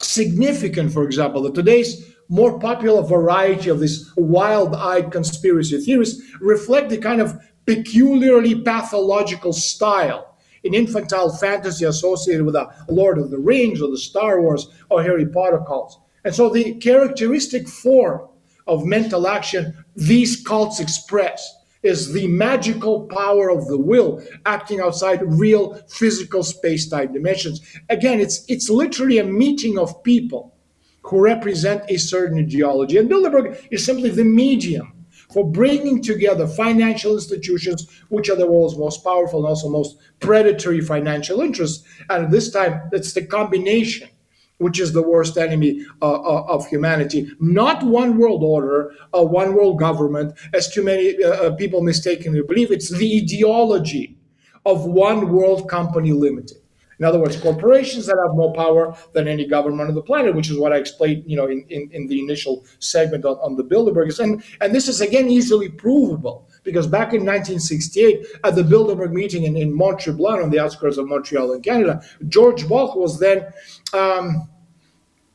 [0.00, 6.98] significant, for example, that today's more popular variety of these wild-eyed conspiracy theories reflect the
[6.98, 13.80] kind of peculiarly pathological style in infantile fantasy associated with the Lord of the Rings
[13.80, 15.98] or the Star Wars or Harry Potter cults.
[16.24, 18.28] And so the characteristic form
[18.66, 21.54] of mental action these cults express
[21.86, 27.60] is the magical power of the will acting outside real physical space-time dimensions.
[27.88, 30.54] Again, it's it's literally a meeting of people
[31.02, 32.98] who represent a certain ideology.
[32.98, 34.92] And Bilderberg is simply the medium
[35.32, 40.80] for bringing together financial institutions, which are the world's most powerful and also most predatory
[40.80, 41.86] financial interests.
[42.10, 44.08] And this time, it's the combination
[44.58, 47.30] which is the worst enemy uh, uh, of humanity.
[47.40, 52.42] Not one world order, a one world government, as too many uh, uh, people mistakenly
[52.42, 52.70] believe.
[52.70, 54.16] It's the ideology
[54.64, 56.58] of one world company limited.
[56.98, 60.50] In other words, corporations that have more power than any government on the planet, which
[60.50, 63.64] is what I explained, you know, in, in, in the initial segment on, on the
[63.64, 64.18] Bilderbergers.
[64.18, 69.44] And, and this is again easily provable because back in 1968, at the Bilderberg meeting
[69.44, 73.46] in, in Mont-Tremblant on the outskirts of Montreal in Canada, George Ball was then
[73.94, 74.48] um,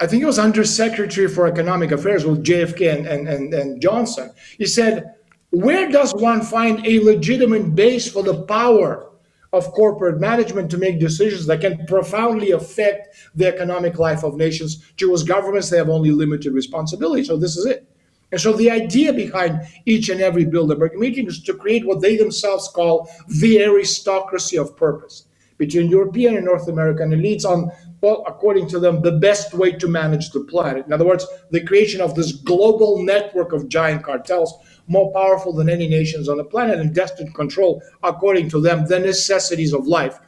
[0.02, 4.32] I think it was Undersecretary for Economic Affairs with JFK and, and, and, and Johnson.
[4.58, 5.14] He said,
[5.52, 9.12] Where does one find a legitimate base for the power
[9.54, 14.92] of corporate management to make decisions that can profoundly affect the economic life of nations?
[14.96, 17.24] Jewish governments, they have only limited responsibility.
[17.24, 17.88] So this is it.
[18.32, 22.16] And so the idea behind each and every Bilderberg meeting is to create what they
[22.16, 25.26] themselves call the aristocracy of purpose
[25.58, 29.88] between European and North American elites on well, according to them, the best way to
[29.88, 30.88] manage the planet.
[30.88, 34.56] In other words, the creation of this global network of giant cartels,
[34.88, 38.88] more powerful than any nations on the planet and destined to control, according to them,
[38.88, 40.20] the necessities of life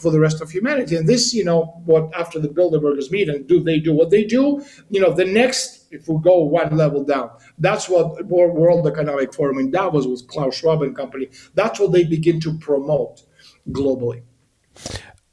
[0.00, 0.96] for the rest of humanity.
[0.96, 4.24] And this, you know, what after the Bilderbergers meet and do they do what they
[4.24, 4.64] do?
[4.90, 9.58] You know, the next, if we go one level down, that's what World Economic Forum
[9.58, 13.22] in Davos with Klaus Schwab and company, that's what they begin to promote
[13.70, 14.22] globally.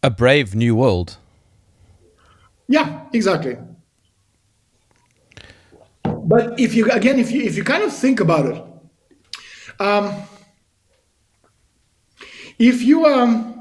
[0.02, 1.18] A brave new world.
[2.68, 3.58] Yeah, exactly.
[6.04, 8.63] But if you again, if you if you kind of think about it,
[9.80, 10.24] um,
[12.58, 13.55] if you um,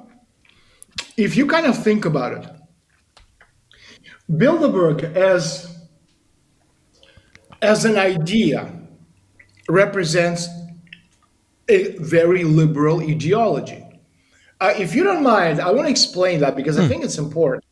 [1.16, 2.50] if you kind of think about it,
[4.30, 5.70] Bilderberg as
[7.62, 8.72] as an idea
[9.68, 10.48] represents
[11.68, 13.82] a very liberal ideology.
[14.60, 16.88] Uh, if you don't mind, I want to explain that because I hmm.
[16.88, 17.64] think it's important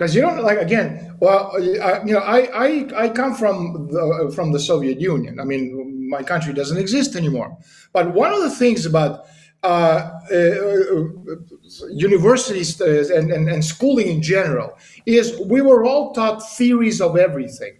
[0.00, 1.16] because you don't like again.
[1.20, 5.38] Well, uh, you know, I, I I come from the from the Soviet Union.
[5.38, 7.58] I mean, my country doesn't exist anymore.
[7.92, 9.26] But one of the things about
[9.62, 14.72] Uh, uh, uh, universities uh, and, and, and schooling in general
[15.04, 17.76] is we were all taught theories of everything.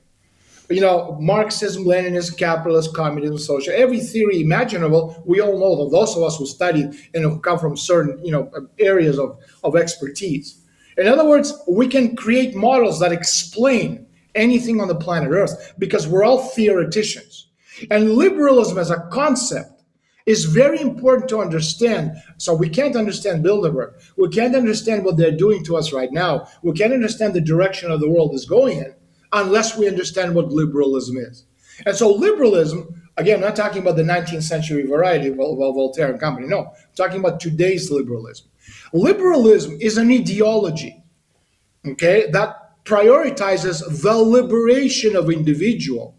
[0.69, 5.90] You know, Marxism, Leninism, capitalism, communism, social, every theory imaginable, we all know them.
[5.90, 9.75] Those of us who studied and who come from certain, you know, areas of, of
[9.75, 10.61] expertise.
[10.99, 16.07] In other words, we can create models that explain anything on the planet Earth because
[16.07, 17.49] we're all theoreticians.
[17.90, 19.80] And liberalism as a concept
[20.26, 22.12] is very important to understand.
[22.37, 23.92] So we can't understand Bilderberg.
[24.16, 26.46] We can't understand what they're doing to us right now.
[26.62, 28.94] We can't understand the direction of the world is going in
[29.33, 31.44] unless we understand what liberalism is.
[31.87, 36.20] And so liberalism, again, I'm not talking about the 19th century variety of Voltaire and
[36.20, 36.46] company.
[36.46, 38.48] No, I'm talking about today's liberalism.
[38.92, 41.02] Liberalism is an ideology,
[41.87, 46.16] okay, that prioritizes the liberation of individual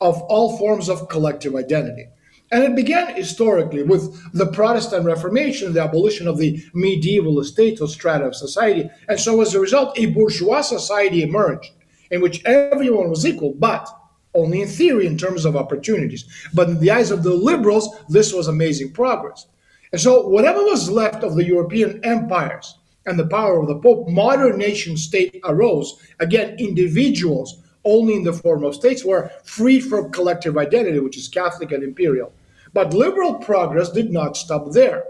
[0.00, 2.06] of all forms of collective identity.
[2.52, 7.88] And it began historically with the Protestant Reformation, the abolition of the medieval estate or
[7.88, 8.90] strata of society.
[9.08, 11.70] And so, as a result, a bourgeois society emerged
[12.10, 13.88] in which everyone was equal, but
[14.34, 16.26] only in theory in terms of opportunities.
[16.52, 19.46] But in the eyes of the liberals, this was amazing progress.
[19.90, 22.76] And so, whatever was left of the European empires
[23.06, 25.98] and the power of the Pope, modern nation state arose.
[26.20, 31.28] Again, individuals, only in the form of states, were freed from collective identity, which is
[31.28, 32.30] Catholic and imperial.
[32.72, 35.04] But liberal progress did not stop there.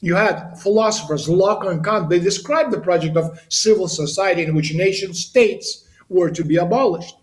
[0.00, 4.74] You had philosophers, Locke and Kant, they described the project of civil society in which
[4.74, 7.16] nation states were to be abolished.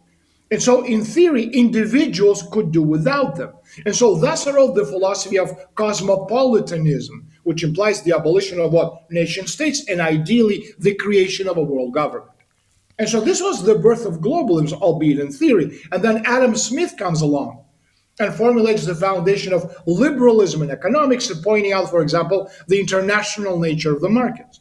[0.51, 3.53] And so, in theory, individuals could do without them.
[3.85, 9.09] And so, thus arose the philosophy of cosmopolitanism, which implies the abolition of what?
[9.09, 12.29] Nation states, and ideally the creation of a world government.
[12.99, 15.81] And so, this was the birth of globalism, albeit in theory.
[15.91, 17.64] And then Adam Smith comes along
[18.19, 23.93] and formulates the foundation of liberalism in economics, pointing out, for example, the international nature
[23.93, 24.59] of the markets.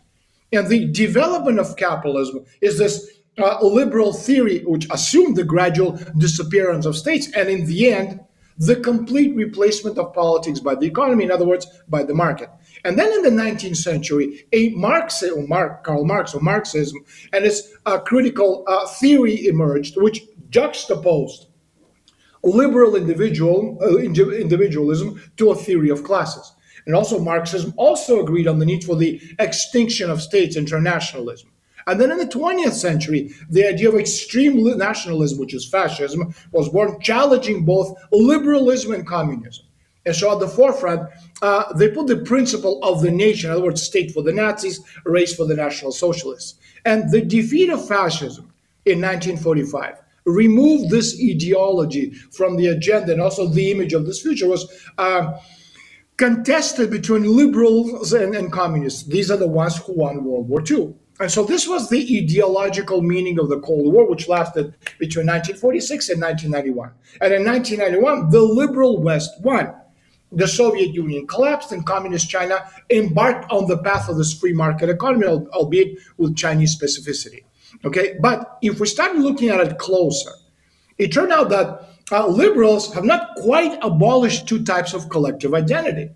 [0.52, 6.86] And the development of capitalism is this uh, liberal theory, which assumed the gradual disappearance
[6.86, 8.20] of states, and in the end,
[8.58, 12.48] the complete replacement of politics by the economy, in other words, by the market.
[12.84, 17.72] And then in the 19th century, a Marx, or Karl Marx, or Marxism, and its
[17.86, 21.48] uh, critical uh, theory emerged, which juxtaposed
[22.44, 26.52] liberal individual uh, individualism to a theory of classes.
[26.86, 31.50] And also Marxism also agreed on the need for the extinction of states internationalism.
[31.86, 36.68] And then in the 20th century, the idea of extreme nationalism, which is fascism, was
[36.68, 39.66] born, challenging both liberalism and communism.
[40.06, 41.08] And so at the forefront,
[41.42, 44.80] uh, they put the principle of the nation, in other words, state for the Nazis,
[45.04, 46.58] race for the National Socialists.
[46.84, 48.52] And the defeat of fascism
[48.84, 54.48] in 1945 removed this ideology from the agenda and also the image of this future
[54.48, 54.66] was
[54.98, 55.38] uh,
[56.16, 59.04] contested between liberals and, and communists.
[59.04, 60.94] These are the ones who won World War II.
[61.20, 66.08] And so this was the ideological meaning of the Cold War, which lasted between 1946
[66.08, 66.90] and 1991.
[67.20, 69.74] And in 1991, the liberal West won.
[70.32, 74.88] The Soviet Union collapsed, and Communist China embarked on the path of this free market
[74.88, 77.44] economy, albeit with Chinese specificity.
[77.84, 80.30] Okay, but if we start looking at it closer,
[80.96, 86.10] it turned out that uh, liberals have not quite abolished two types of collective identity.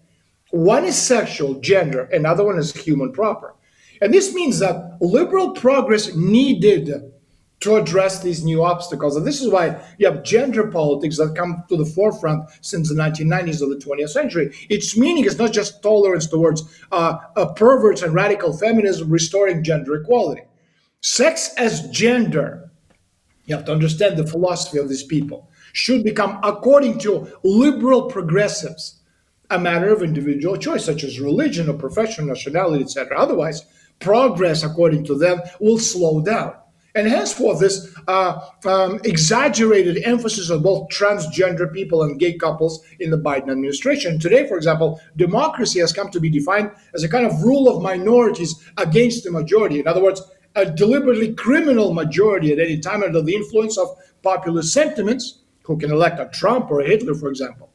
[0.50, 3.54] One is sexual, gender, another one is human proper.
[4.00, 7.12] And this means that liberal progress needed
[7.60, 9.16] to address these new obstacles.
[9.16, 12.94] And this is why you have gender politics that come to the forefront since the
[12.94, 14.54] 1990s of the 20th century.
[14.70, 16.62] Its meaning is not just tolerance towards
[16.92, 17.16] uh,
[17.56, 20.42] perverts and radical feminism restoring gender equality.
[21.00, 22.70] Sex as gender,
[23.46, 29.00] you have to understand the philosophy of these people, should become, according to liberal progressives,
[29.50, 33.18] a matter of individual choice, such as religion or profession, nationality, etc.
[33.18, 33.64] Otherwise,
[34.00, 36.54] progress, according to them, will slow down.
[36.94, 43.10] And henceforth, this uh, um, exaggerated emphasis on both transgender people and gay couples in
[43.10, 44.18] the Biden administration.
[44.18, 47.82] Today, for example, democracy has come to be defined as a kind of rule of
[47.82, 49.78] minorities against the majority.
[49.78, 50.22] In other words,
[50.58, 53.88] a deliberately criminal majority at any time under the influence of
[54.22, 57.70] popular sentiments, who can elect a Trump or a Hitler, for example.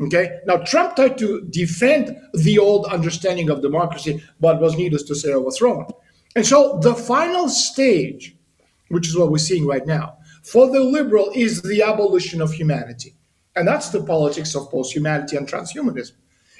[0.00, 0.40] Okay.
[0.46, 5.32] Now, Trump tried to defend the old understanding of democracy, but was needless to say
[5.32, 5.86] overthrown.
[6.34, 8.36] And so, the final stage,
[8.88, 13.14] which is what we're seeing right now, for the liberal is the abolition of humanity.
[13.54, 16.12] And that's the politics of post humanity and transhumanism.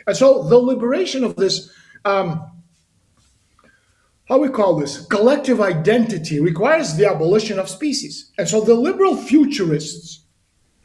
[0.07, 1.71] And so, the liberation of this
[2.07, 2.56] um,
[4.29, 8.33] how we call this collective identity requires the abolition of species.
[8.39, 10.25] And so the liberal futurists,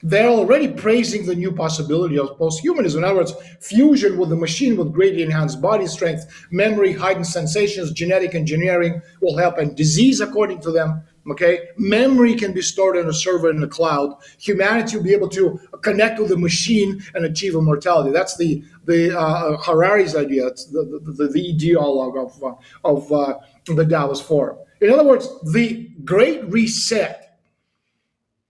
[0.04, 2.98] they're already praising the new possibility of posthumanism.
[2.98, 7.92] In other words, fusion with the machine with greatly enhanced body strength, memory, heightened sensations,
[7.92, 13.08] genetic engineering will help, and disease, according to them, Okay, memory can be stored in
[13.08, 14.16] a server in the cloud.
[14.40, 18.12] Humanity will be able to connect with the machine and achieve immortality.
[18.12, 20.48] That's the the uh, Harari's idea.
[20.48, 24.58] It's the the, the, the ideologue of uh, of uh, the Davos Forum.
[24.82, 27.38] In other words, the Great Reset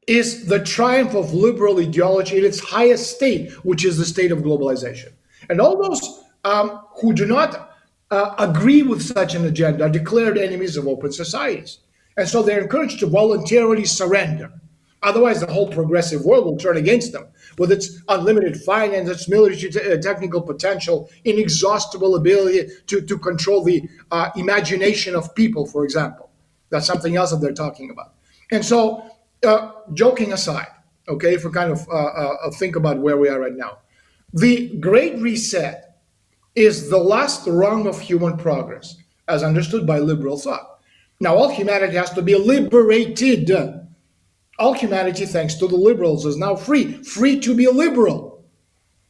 [0.07, 4.39] is the triumph of liberal ideology in its highest state, which is the state of
[4.39, 5.11] globalization.
[5.49, 7.76] And all those um, who do not
[8.09, 11.80] uh, agree with such an agenda are declared enemies of open societies.
[12.18, 14.51] And so they're encouraged to voluntarily surrender.
[15.03, 17.26] Otherwise, the whole progressive world will turn against them
[17.57, 23.64] with its unlimited finance, its military t- uh, technical potential, inexhaustible ability to, to control
[23.64, 23.82] the
[24.12, 26.30] uh, imagination of people, for example.
[26.70, 28.14] That's something else that they're talking about.
[28.51, 29.03] And so,
[29.43, 30.68] uh, joking aside,
[31.07, 33.80] okay, if we kind of uh, uh, think about where we are right now,
[34.34, 35.95] the Great Reset
[36.53, 38.97] is the last rung of human progress,
[39.28, 40.80] as understood by liberal thought.
[41.22, 43.51] Now, all humanity has to be liberated.
[44.57, 48.43] All humanity, thanks to the liberals, is now free, free to be liberal.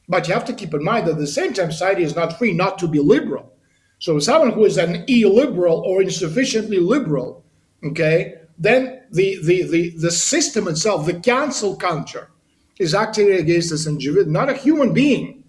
[0.09, 2.38] But you have to keep in mind that at the same time, society is not
[2.38, 3.53] free not to be liberal.
[3.99, 7.45] So, someone who is an illiberal or insufficiently liberal,
[7.82, 12.30] okay, then the, the, the, the system itself, the cancel culture,
[12.78, 15.45] is acting against this individual, not a human being,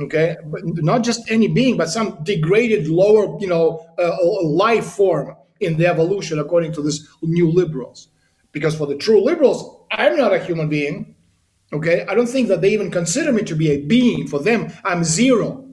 [0.00, 5.36] okay, but not just any being, but some degraded lower, you know, uh, life form
[5.64, 8.08] in the evolution according to these new liberals.
[8.52, 11.14] Because for the true liberals, I'm not a human being.
[11.72, 12.06] Okay.
[12.08, 14.28] I don't think that they even consider me to be a being.
[14.28, 15.64] For them, I'm zero.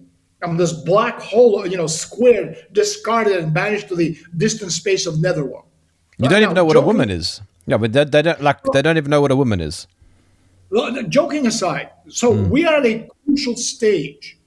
[0.43, 5.21] I'm this black hole, you know, square, discarded and banished to the distant space of
[5.21, 5.65] netherworld.
[6.17, 7.41] You don't even know what joking, a woman is.
[7.67, 9.87] Yeah, but they, they don't like they don't even know what a woman is.
[11.09, 12.47] Joking aside, so mm.
[12.49, 14.39] we are at a crucial stage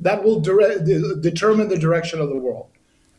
[0.00, 0.78] that will dire-
[1.20, 2.69] determine the direction of the world.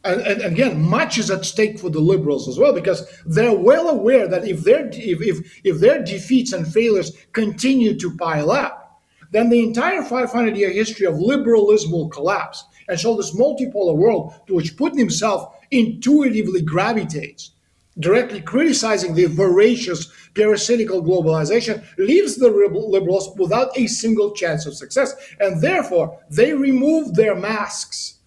[0.04, 3.90] And, and, again, much is at stake for the liberals as well, because they're well
[3.90, 9.02] aware that if their if, if, if their defeats and failures continue to pile up,
[9.32, 12.64] then the entire 500 year history of liberalism will collapse.
[12.88, 17.52] And so, this multipolar world to which Putin himself intuitively gravitates,
[18.00, 25.14] directly criticizing the voracious parasitical globalization, leaves the liberals without a single chance of success.
[25.40, 28.18] And therefore, they remove their masks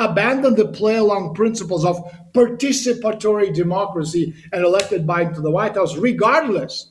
[0.00, 5.96] abandon the play along principles of participatory democracy and elected Biden to the White House,
[5.96, 6.90] regardless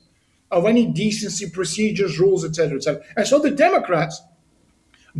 [0.50, 3.02] of any decency procedures, rules, etc., etc.
[3.16, 4.22] And so the Democrats,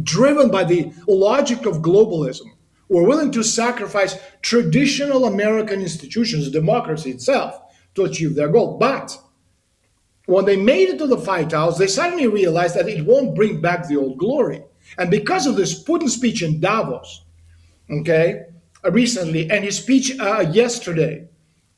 [0.02, 2.46] driven by the logic of globalism,
[2.88, 7.60] were willing to sacrifice traditional American institutions, democracy itself,
[7.94, 8.78] to achieve their goal.
[8.78, 9.16] But
[10.26, 13.60] when they made it to the White House, they suddenly realized that it won't bring
[13.60, 14.62] back the old glory.
[14.98, 17.24] And because of this Putin speech in Davos,
[17.90, 18.44] okay,
[18.90, 21.28] recently, and his speech uh, yesterday,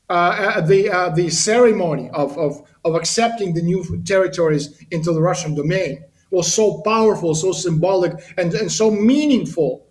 [0.08, 5.54] uh, the uh, the ceremony of, of of accepting the new territories into the Russian
[5.54, 9.86] domain was so powerful, so symbolic, and, and so meaningful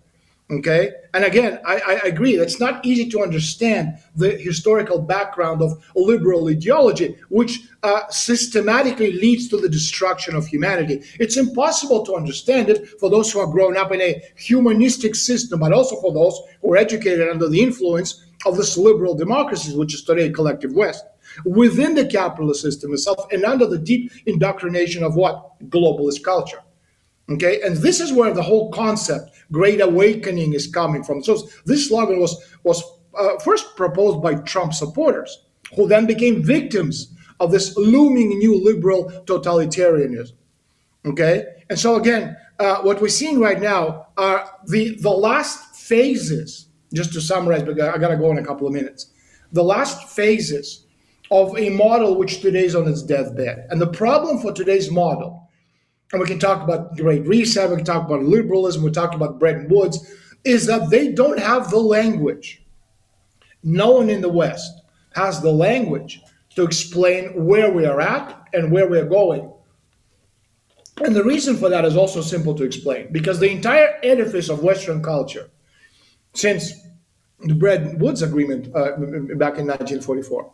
[0.50, 0.92] Okay.
[1.14, 2.34] And again, I, I, agree.
[2.34, 9.48] It's not easy to understand the historical background of liberal ideology, which uh, systematically leads
[9.48, 11.04] to the destruction of humanity.
[11.18, 15.60] It's impossible to understand it for those who are grown up in a humanistic system,
[15.60, 19.94] but also for those who are educated under the influence of this liberal democracies, which
[19.94, 21.06] is today collective West,
[21.46, 25.58] within the capitalist system itself, and under the deep indoctrination of what?
[25.70, 26.62] Globalist culture.
[27.30, 31.22] Okay, and this is where the whole concept, Great Awakening, is coming from.
[31.22, 32.82] So this slogan was was
[33.18, 35.44] uh, first proposed by Trump supporters,
[35.76, 40.32] who then became victims of this looming new liberal totalitarianism.
[41.06, 46.66] Okay, and so again, uh, what we're seeing right now are the the last phases.
[46.94, 49.12] Just to summarize, because I gotta go in a couple of minutes.
[49.52, 50.84] The last phases
[51.30, 55.41] of a model which today is on its deathbed, and the problem for today's model
[56.12, 59.38] and we can talk about Great Reset, we can talk about liberalism, we talk about
[59.38, 59.98] Bretton Woods,
[60.44, 62.62] is that they don't have the language.
[63.62, 64.82] No one in the West
[65.14, 66.20] has the language
[66.54, 69.50] to explain where we are at and where we are going.
[71.02, 74.62] And the reason for that is also simple to explain because the entire edifice of
[74.62, 75.50] Western culture,
[76.34, 76.72] since
[77.40, 78.96] the Bretton Woods Agreement uh,
[79.36, 80.52] back in 1944,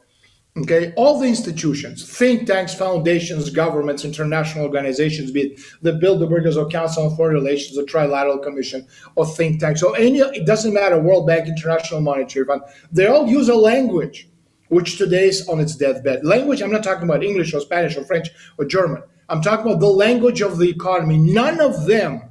[0.62, 6.68] Okay, all the institutions, think tanks, foundations, governments, international organizations, be it the Bilderbergers or
[6.68, 10.98] Council on Foreign Relations, the Trilateral Commission, or think tanks, so any, it doesn't matter,
[10.98, 14.28] World Bank, International Monetary Fund, they all use a language
[14.68, 16.24] which today is on its deathbed.
[16.24, 18.28] Language, I'm not talking about English or Spanish or French
[18.58, 19.02] or German.
[19.28, 21.18] I'm talking about the language of the economy.
[21.18, 22.22] None of them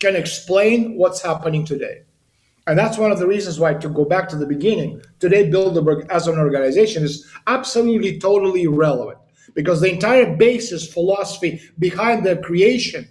[0.00, 2.02] can explain what's happening today.
[2.66, 6.08] And that's one of the reasons why, to go back to the beginning, today Bilderberg
[6.10, 9.18] as an organization is absolutely totally irrelevant
[9.54, 13.08] because the entire basis philosophy behind their creation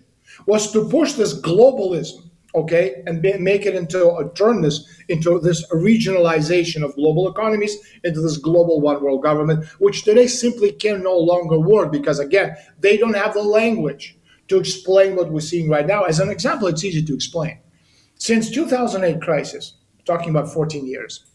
[0.48, 5.40] was to push this globalism, okay, and be, make it into a turn this into
[5.40, 11.04] this regionalization of global economies into this global one world government, which today simply can
[11.04, 15.70] no longer work because again, they don't have the language to explain what we're seeing
[15.70, 16.04] right now.
[16.04, 17.60] As an example, it's easy to explain
[18.16, 21.26] since 2008 crisis, talking about 14 years,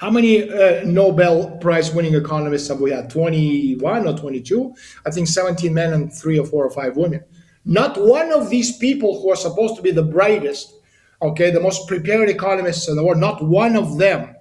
[0.00, 3.10] how many uh, Nobel Prize winning economists have we had?
[3.10, 4.74] 21 or 22?
[5.04, 7.22] I think 17 men and three or four or five women.
[7.66, 10.74] Not one of these people who are supposed to be the brightest,
[11.20, 14.34] okay, the most prepared economists in the world, not one of them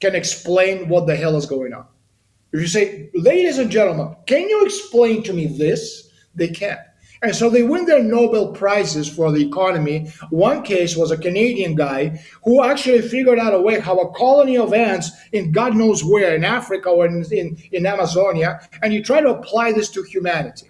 [0.00, 1.86] can explain what the hell is going on.
[2.52, 6.10] If you say, ladies and gentlemen, can you explain to me this?
[6.34, 6.80] They can't.
[7.22, 10.08] And so they win their Nobel Prizes for the economy.
[10.30, 14.58] One case was a Canadian guy who actually figured out a way how a colony
[14.58, 19.04] of ants in God knows where, in Africa or in, in, in Amazonia, and you
[19.04, 20.68] try to apply this to humanity.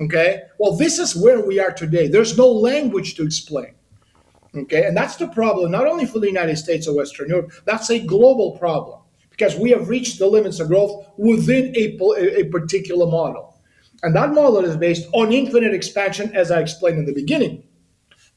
[0.00, 0.42] Okay?
[0.58, 2.08] Well, this is where we are today.
[2.08, 3.74] There's no language to explain.
[4.54, 4.86] Okay?
[4.86, 7.98] And that's the problem, not only for the United States or Western Europe, that's a
[7.98, 11.98] global problem because we have reached the limits of growth within a,
[12.40, 13.55] a particular model.
[14.02, 17.64] And that model is based on infinite expansion, as I explained in the beginning.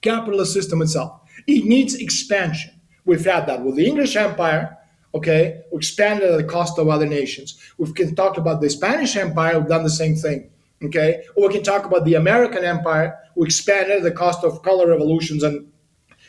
[0.01, 1.21] Capitalist system itself.
[1.47, 2.71] It needs expansion.
[3.05, 4.77] We've had that with the English Empire,
[5.15, 7.59] Okay, we expanded at the cost of other nations.
[7.79, 9.59] We can talk about the Spanish Empire.
[9.59, 10.51] We've done the same thing.
[10.83, 13.17] Okay, or we can talk about the American Empire.
[13.35, 15.67] We expanded at the cost of color revolutions and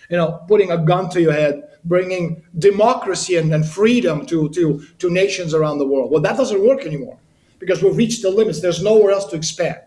[0.09, 4.83] you know putting a gun to your head, bringing democracy and, and freedom to to
[4.99, 6.11] to nations around the world.
[6.11, 7.19] Well, that doesn't work anymore
[7.61, 8.61] because we've reached the limits.
[8.61, 9.79] There's nowhere else to expand.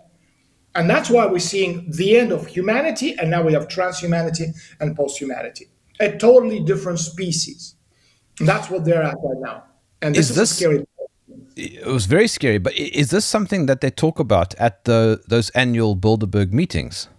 [0.75, 4.97] And that's why we're seeing the end of humanity, and now we have transhumanity and
[4.97, 5.67] posthumanity,
[5.99, 7.75] a totally different species.
[8.39, 9.65] That's what they're at right now.
[10.01, 10.87] And this is, Is this- scary.
[11.55, 12.57] It was very scary.
[12.57, 17.09] But is this something that they talk about at the those annual Bilderberg meetings?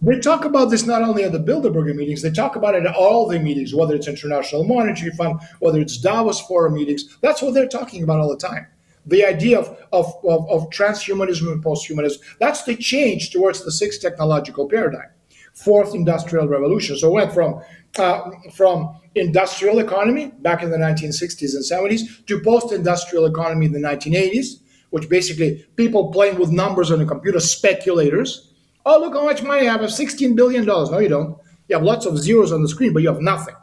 [0.00, 2.94] They talk about this not only at the Bilderberger meetings, they talk about it at
[2.94, 7.18] all the meetings, whether it's International Monetary Fund, whether it's Davos Forum meetings.
[7.20, 8.66] That's what they're talking about all the time.
[9.10, 14.00] The idea of, of, of, of transhumanism and posthumanism, that's the change towards the sixth
[14.00, 15.10] technological paradigm,
[15.54, 16.96] fourth industrial revolution.
[16.96, 17.60] So it went from,
[17.98, 23.80] uh, from industrial economy back in the 1960s and 70s to post-industrial economy in the
[23.80, 28.50] 1980s, which basically people playing with numbers on a computer, speculators,
[28.86, 29.80] Oh, look how much money I have.
[29.80, 30.64] I have $16 billion.
[30.64, 31.38] No, you don't.
[31.68, 33.54] You have lots of zeros on the screen, but you have nothing.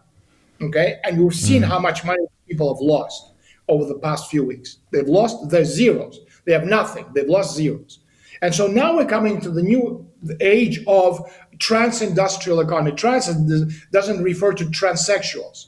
[0.61, 0.97] Okay?
[1.03, 3.33] And you've seen how much money people have lost
[3.67, 4.77] over the past few weeks.
[4.91, 6.19] They've lost their zeros.
[6.45, 7.05] They have nothing.
[7.13, 7.99] They've lost zeros.
[8.41, 10.07] And so now we're coming to the new
[10.39, 12.91] age of trans-industrial economy.
[12.91, 13.27] Trans
[13.91, 15.67] doesn't refer to transsexuals.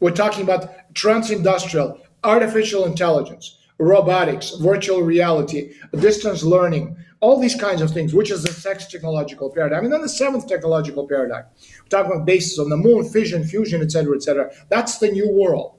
[0.00, 7.90] We're talking about trans-industrial, artificial intelligence, robotics, virtual reality, distance learning, all these kinds of
[7.90, 9.84] things, which is the sixth technological paradigm.
[9.84, 11.44] And then the seventh technological paradigm.
[11.82, 14.50] We're talking about bases on the moon, fission, fusion, et cetera, et cetera.
[14.68, 15.76] That's the new world.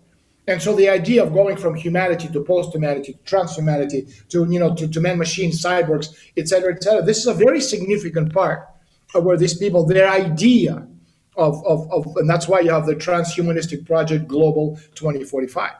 [0.48, 4.76] And so the idea of going from humanity to post-humanity, to transhumanity, to you know,
[4.76, 7.02] to, to man-machine cyborgs, et cetera, et cetera.
[7.02, 8.68] This is a very significant part
[9.16, 10.88] of where these people, their idea
[11.36, 15.72] of, of, of and that's why you have the Transhumanistic Project Global 2045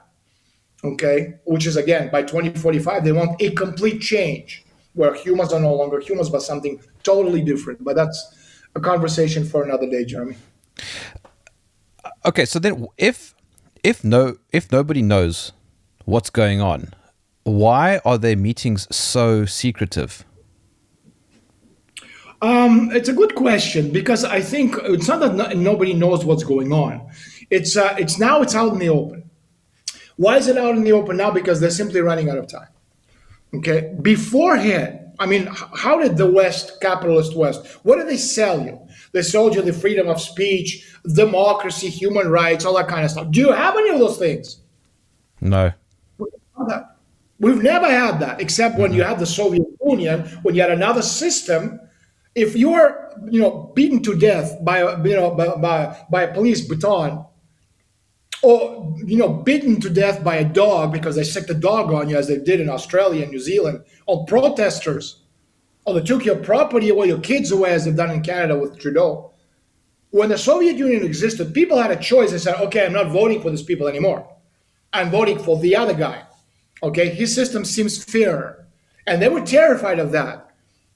[0.84, 5.74] okay which is again by 2045 they want a complete change where humans are no
[5.74, 10.36] longer humans but something totally different but that's a conversation for another day jeremy
[12.26, 13.35] Okay, so then if
[13.86, 15.52] if no if nobody knows
[16.06, 16.94] what's going on,
[17.44, 20.26] why are their meetings so secretive?
[22.42, 26.44] um, it's a good question because i think it's not that no, nobody knows what's
[26.44, 27.08] going on.
[27.50, 29.30] It's uh, it's now it's out in the open.
[30.18, 31.32] Why is it out in the open now?
[31.32, 32.70] Because they're simply running out of time.
[33.54, 33.94] Okay?
[34.02, 35.48] Beforehand i mean
[35.84, 38.85] how did the west capitalist west what did they sell you
[39.16, 43.30] they sold you the freedom of speech democracy human rights all that kind of stuff
[43.32, 44.60] do you have any of those things
[45.42, 45.72] No.
[47.40, 49.10] We've never had that, except when you mm-hmm.
[49.10, 51.80] had the Soviet Union, when you had another system.
[52.34, 56.24] If you were, you know, beaten to death by, a, you know, by, by, by
[56.24, 57.26] a police baton,
[58.42, 62.10] or you know, beaten to death by a dog because they sicked a dog on
[62.10, 65.22] you, as they did in Australia and New Zealand, on protesters,
[65.86, 68.80] or they took your property away, your kids away, as they've done in Canada with
[68.80, 69.32] Trudeau.
[70.10, 72.32] When the Soviet Union existed, people had a choice.
[72.32, 74.28] They said, "Okay, I'm not voting for these people anymore.
[74.94, 76.24] I'm voting for the other guy."
[76.84, 78.66] Okay, his system seems fairer.
[79.08, 80.50] And they were terrified of that.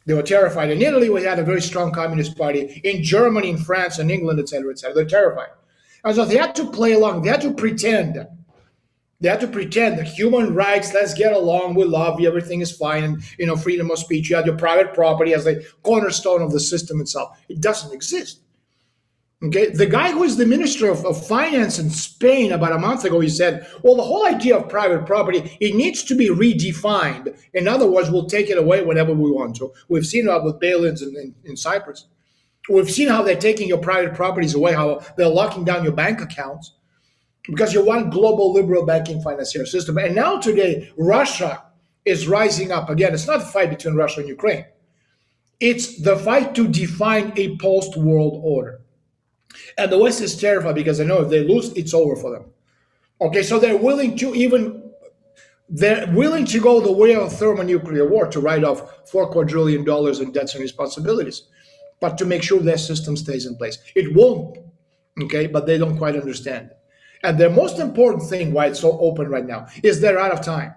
[0.05, 0.71] They were terrified.
[0.71, 2.81] In Italy, we had a very strong communist party.
[2.83, 4.95] In Germany, in France, and England, et cetera, et cetera.
[4.95, 5.49] They're terrified.
[6.03, 7.21] And so they had to play along.
[7.21, 8.25] They had to pretend.
[9.21, 12.71] They had to pretend that human rights, let's get along, we love you, everything is
[12.71, 14.29] fine, and you know, freedom of speech.
[14.29, 17.37] You have your private property as the cornerstone of the system itself.
[17.49, 18.39] It doesn't exist.
[19.41, 23.05] Okay, the guy who is the minister of, of finance in Spain about a month
[23.05, 27.37] ago, he said, "Well, the whole idea of private property it needs to be redefined.
[27.53, 29.71] In other words, we'll take it away whenever we want to.
[29.87, 32.07] We've seen that with bail-ins in, in, in Cyprus.
[32.69, 36.19] We've seen how they're taking your private properties away, how they're locking down your bank
[36.19, 36.73] accounts
[37.47, 39.97] because you want global liberal banking financier system.
[39.97, 41.63] And now today, Russia
[42.05, 43.13] is rising up again.
[43.13, 44.65] It's not a fight between Russia and Ukraine.
[45.59, 48.81] It's the fight to define a post-world order."
[49.77, 52.45] And the West is terrified because they know if they lose, it's over for them.
[53.21, 54.83] Okay, so they're willing to even
[55.69, 60.19] they're willing to go the way of thermonuclear war to write off four quadrillion dollars
[60.19, 61.43] in debts and responsibilities,
[61.99, 63.77] but to make sure their system stays in place.
[63.95, 64.57] It won't,
[65.21, 66.71] okay, but they don't quite understand.
[67.23, 70.41] And the most important thing why it's so open right now is they're out of
[70.41, 70.73] time.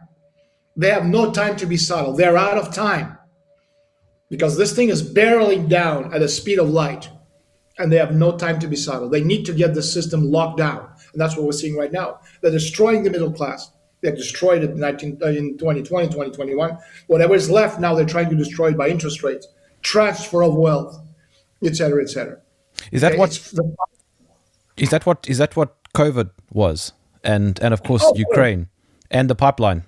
[0.77, 2.15] They have no time to be subtle.
[2.15, 3.19] They're out of time
[4.29, 7.09] because this thing is barreling down at the speed of light
[7.79, 9.09] and they have no time to be subtle.
[9.09, 10.89] They need to get the system locked down.
[11.13, 12.21] And that's what we're seeing right now.
[12.41, 13.71] They're destroying the middle class.
[14.01, 16.77] They've destroyed it in, 19, uh, in 2020, 2021.
[17.07, 19.47] Whatever is left now, they're trying to destroy it by interest rates,
[19.83, 20.99] transfer of wealth,
[21.63, 22.39] et cetera, et cetera.
[22.91, 23.75] Is that what the-
[24.77, 26.93] is that what is that what COVID was?
[27.25, 28.67] and and of course Oh, Ukraine
[29.09, 29.85] and the pipeline.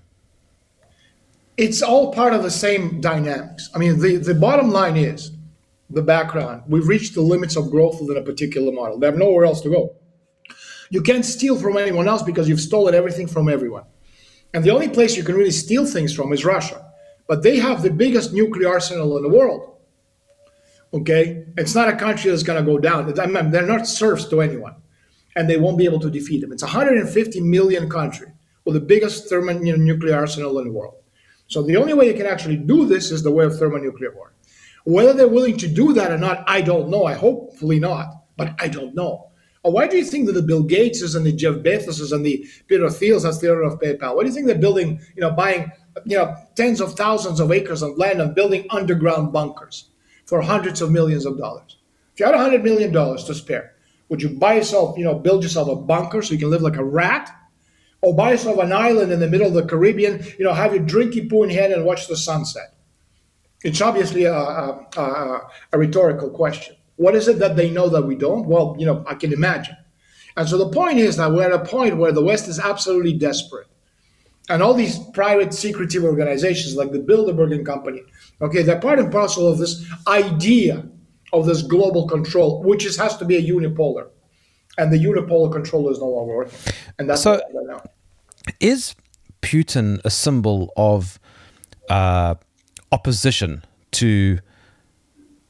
[1.57, 3.71] it's all part of the same dynamics.
[3.75, 5.33] I mean, the, the bottom line is
[5.91, 6.63] the background.
[6.69, 8.99] We've reached the limits of growth within a particular model.
[8.99, 9.97] They have nowhere else to go.
[10.91, 13.85] You can't steal from anyone else because you've stolen everything from everyone.
[14.53, 16.79] And the only place you can really steal things from is Russia.
[17.27, 19.63] But they have the biggest nuclear arsenal in the world.
[20.93, 21.47] Okay?
[21.57, 23.19] It's not a country that's going to go down.
[23.19, 24.77] I mean, they're not serfs to anyone.
[25.37, 26.53] And they won't be able to defeat them.
[26.53, 28.29] It's a 150 million country
[28.65, 30.95] with the biggest thermonuclear arsenal in the world.
[31.49, 34.33] So the only way you can actually do this is the way of thermonuclear war.
[34.85, 37.05] Whether they're willing to do that or not, I don't know.
[37.05, 39.31] I hopefully not, but I don't know.
[39.65, 42.47] Uh, why do you think that the Bill Gateses and the Jeff Bezoses and the
[42.67, 45.31] Peter Thiels, that's the owner of PayPal, why do you think they're building, you know,
[45.31, 45.71] buying,
[46.05, 49.91] you know, tens of thousands of acres of land and building underground bunkers
[50.27, 51.79] for hundreds of millions of dollars?
[52.13, 53.74] If you had hundred million dollars to spare,
[54.09, 56.77] would you buy yourself, you know, build yourself a bunker so you can live like
[56.77, 57.31] a rat?
[58.01, 60.85] Or buy yourself an island in the middle of the Caribbean, you know, have your
[60.85, 62.75] drinky poo in hand and watch the sunset?
[63.63, 65.41] It's obviously a, a, a,
[65.73, 66.77] a rhetorical question.
[66.97, 68.47] What is it that they know that we don't?
[68.47, 69.77] Well, you know, I can imagine.
[70.37, 73.15] And so the point is that we're at a point where the West is absolutely
[73.15, 73.69] desperate.
[74.51, 78.03] And all these private secretive organizations like the Bilderberg and Company,
[78.43, 80.87] okay, they're part and parcel of this idea
[81.35, 84.09] of this global control, which is, has to be a unipolar.
[84.79, 86.59] And the unipolar control is no longer working.
[86.99, 87.83] And that's So- what right now.
[88.61, 88.95] Is
[89.41, 91.19] Putin a symbol of
[91.89, 92.35] uh,
[92.93, 94.39] opposition to?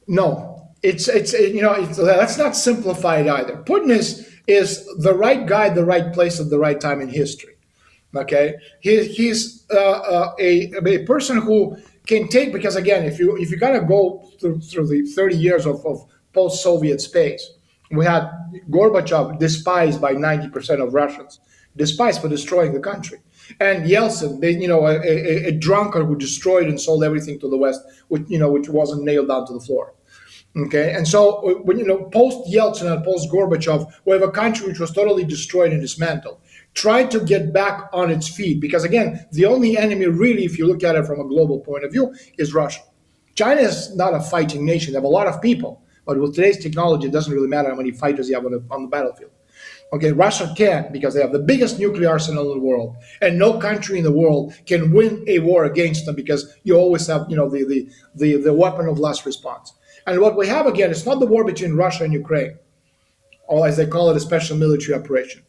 [0.07, 3.57] No, it's it's you know it's, that's not simplified either.
[3.63, 7.55] Putin is is the right guy, the right place at the right time in history.
[8.15, 11.75] Okay, he, he's uh, uh, a a person who
[12.05, 15.35] can take because again, if you if you kind of go through, through the thirty
[15.35, 17.51] years of, of post-Soviet space,
[17.91, 18.29] we had
[18.69, 21.39] Gorbachev despised by ninety percent of Russians,
[21.75, 23.19] despised for destroying the country.
[23.59, 27.49] And Yeltsin, they, you know, a, a, a drunkard who destroyed and sold everything to
[27.49, 29.93] the West, which you know, which wasn't nailed down to the floor.
[30.57, 34.67] Okay, and so when you know post Yeltsin and post Gorbachev, we have a country
[34.67, 36.39] which was totally destroyed and dismantled.
[36.75, 40.67] Tried to get back on its feet because again, the only enemy really, if you
[40.67, 42.81] look at it from a global point of view, is Russia.
[43.33, 46.61] China is not a fighting nation; they have a lot of people, but with today's
[46.61, 49.31] technology, it doesn't really matter how many fighters you have on the, on the battlefield.
[49.93, 53.57] Okay, Russia can't because they have the biggest nuclear arsenal in the world, and no
[53.57, 57.37] country in the world can win a war against them because you always have, you
[57.37, 59.73] know, the the the, the weapon of last response.
[60.05, 62.57] And what we have again is not the war between Russia and Ukraine,
[63.47, 65.43] or as they call it, a special military operation.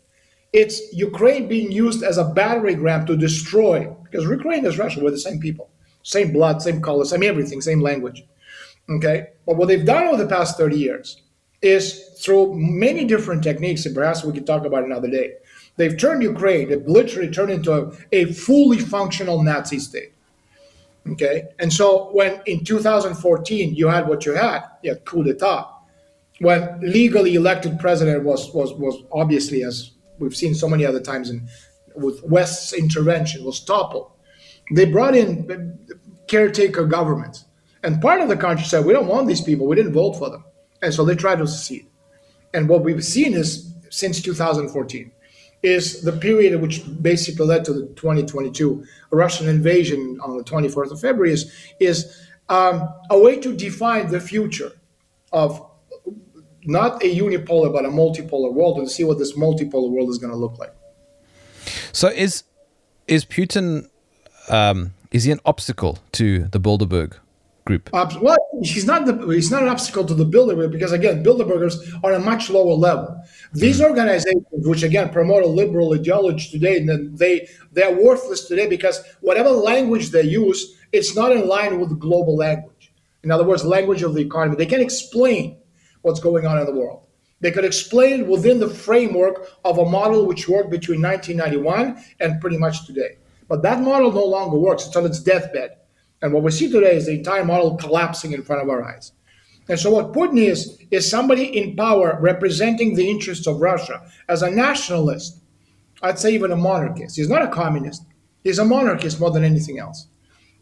[0.53, 5.11] It's Ukraine being used as a battering ram to destroy, because Ukraine is Russia, we're
[5.11, 5.71] the same people,
[6.03, 8.25] same blood, same color, same everything, same language.
[8.89, 11.23] Okay, but what they've done over the past 30 years
[11.61, 15.35] is through many different techniques, and perhaps we could talk about another day.
[15.77, 20.13] They've turned Ukraine, they've literally turned into a, a fully functional Nazi state.
[21.13, 25.69] Okay, and so when in 2014 you had what you had, you had coup d'état,
[26.41, 31.31] when legally elected president was was was obviously, as we've seen so many other times,
[31.31, 31.49] in
[31.95, 34.11] with West's intervention, was toppled.
[34.73, 35.79] They brought in
[36.27, 37.45] caretaker governments,
[37.83, 39.67] and part of the country said, "We don't want these people.
[39.67, 40.45] We didn't vote for them,"
[40.83, 41.87] and so they tried to secede.
[42.53, 45.13] And what we've seen is since 2014
[45.63, 51.01] is the period which basically led to the 2022 Russian invasion on the 24th of
[51.01, 54.73] February is, is um, a way to define the future
[55.33, 55.65] of
[56.67, 60.33] not a unipolar but a multipolar world and see what this multipolar world is going
[60.33, 60.75] to look like.
[61.93, 62.45] So is
[63.09, 63.89] is Putin
[64.49, 67.15] um, is he an obstacle to the Bilderberg
[67.65, 67.91] group?
[67.93, 71.77] Uh, well, he's not the he's not an obstacle to the Bilderberg because again, Bilderbergers
[72.03, 73.23] are on a much lower level.
[73.53, 78.47] These organizations, which again promote a liberal ideology today, and then they they are worthless
[78.47, 82.93] today because whatever language they use, it's not in line with global language.
[83.23, 84.57] In other words, language of the economy.
[84.57, 85.59] They can explain
[86.07, 87.03] what's going on in the world.
[87.41, 92.41] They could explain it within the framework of a model which worked between 1991 and
[92.41, 93.19] pretty much today.
[93.49, 94.87] But that model no longer works.
[94.87, 95.73] It's on its deathbed.
[96.23, 99.13] And what we see today is the entire model collapsing in front of our eyes.
[99.69, 104.43] And so what Putin is, is somebody in power representing the interests of Russia as
[104.43, 105.41] a nationalist.
[106.03, 107.17] I'd say even a monarchist.
[107.17, 108.05] He's not a communist.
[108.45, 110.07] He's a monarchist more than anything else.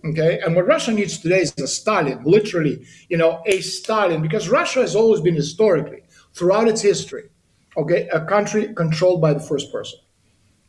[0.04, 0.38] Okay.
[0.44, 4.80] And what Russia needs today is a Stalin, literally, you know, a Stalin, because Russia
[4.80, 6.02] has always been historically,
[6.34, 7.30] throughout its history,
[7.76, 9.98] okay, a country controlled by the first person.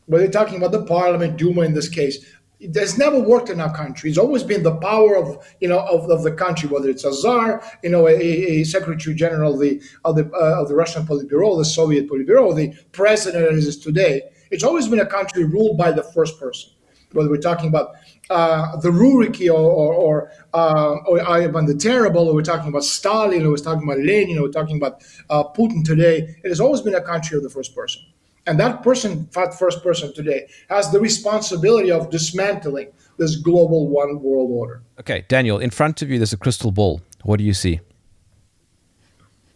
[0.06, 2.26] Whether you're talking about the parliament, Duma in this case,
[2.62, 4.10] it has never worked in our country.
[4.10, 7.14] It's always been the power of you know of, of the country, whether it's a
[7.14, 11.06] czar, you know, a, a secretary general of the of the uh, of the Russian
[11.06, 14.22] Politburo, the Soviet Politburo, the president as is today.
[14.52, 16.72] It's always been a country ruled by the first person.
[17.12, 17.96] Whether we're talking about
[18.30, 22.84] uh, the Ruriki or, or, or, uh, or Ivan the Terrible, or we're talking about
[22.84, 26.60] Stalin, or we're talking about Lenin, or we're talking about uh, Putin today, it has
[26.60, 28.02] always been a country of the first person.
[28.48, 34.22] And that person, that first person today, has the responsibility of dismantling this global one
[34.22, 34.82] world order.
[35.00, 37.02] Okay, Daniel, in front of you, there's a crystal ball.
[37.24, 37.80] What do you see?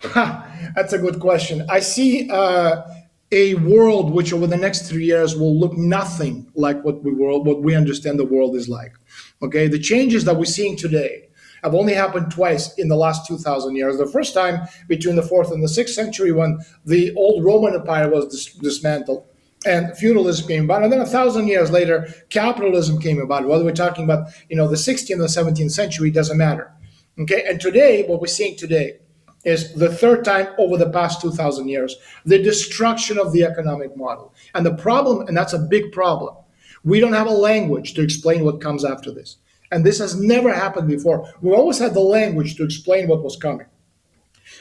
[0.14, 1.66] That's a good question.
[1.70, 2.84] I see uh,
[3.32, 7.46] a world which, over the next three years, will look nothing like what we world,
[7.46, 8.94] what we understand the world is like.
[9.42, 11.30] Okay, the changes that we're seeing today
[11.64, 13.98] have only happened twice in the last 2,000 years.
[13.98, 18.10] The first time between the fourth and the sixth century, when the old Roman Empire
[18.10, 19.26] was dis- dismantled
[19.66, 23.46] and feudalism came about, and then a thousand years later, capitalism came about.
[23.46, 26.72] Whether we're talking about you know the 16th and the 17th century doesn't matter.
[27.20, 29.00] Okay, and today, what we're seeing today
[29.46, 34.34] is the third time over the past 2,000 years the destruction of the economic model.
[34.54, 36.36] And the problem, and that's a big problem,
[36.84, 39.38] we don't have a language to explain what comes after this.
[39.72, 41.32] And this has never happened before.
[41.42, 43.68] We always had the language to explain what was coming.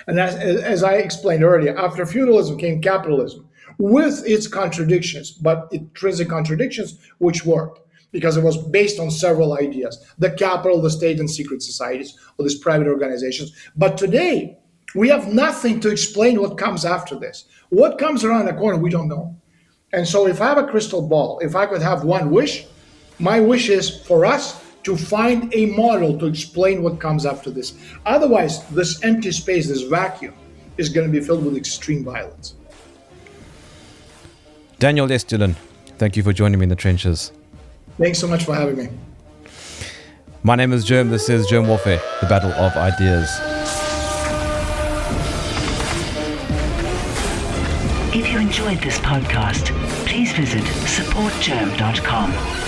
[0.07, 3.49] And as, as I explained earlier, after feudalism came capitalism
[3.79, 10.05] with its contradictions, but intrinsic contradictions, which worked because it was based on several ideas
[10.18, 13.53] the capital, the state, and secret societies, or these private organizations.
[13.76, 14.59] But today,
[14.95, 17.45] we have nothing to explain what comes after this.
[17.68, 19.36] What comes around the corner, we don't know.
[19.93, 22.66] And so, if I have a crystal ball, if I could have one wish,
[23.18, 27.74] my wish is for us to find a model to explain what comes after this.
[28.07, 30.34] Otherwise, this empty space, this vacuum,
[30.76, 32.55] is going to be filled with extreme violence.
[34.78, 35.57] Daniel Estulin,
[35.99, 37.32] thank you for joining me in the trenches.
[37.99, 38.89] Thanks so much for having me.
[40.45, 41.11] My name is Jerm.
[41.11, 43.58] This is Jerm Warfare, the battle of ideas.
[48.49, 49.66] Enjoyed this podcast,
[50.07, 52.68] please visit supportjerm.com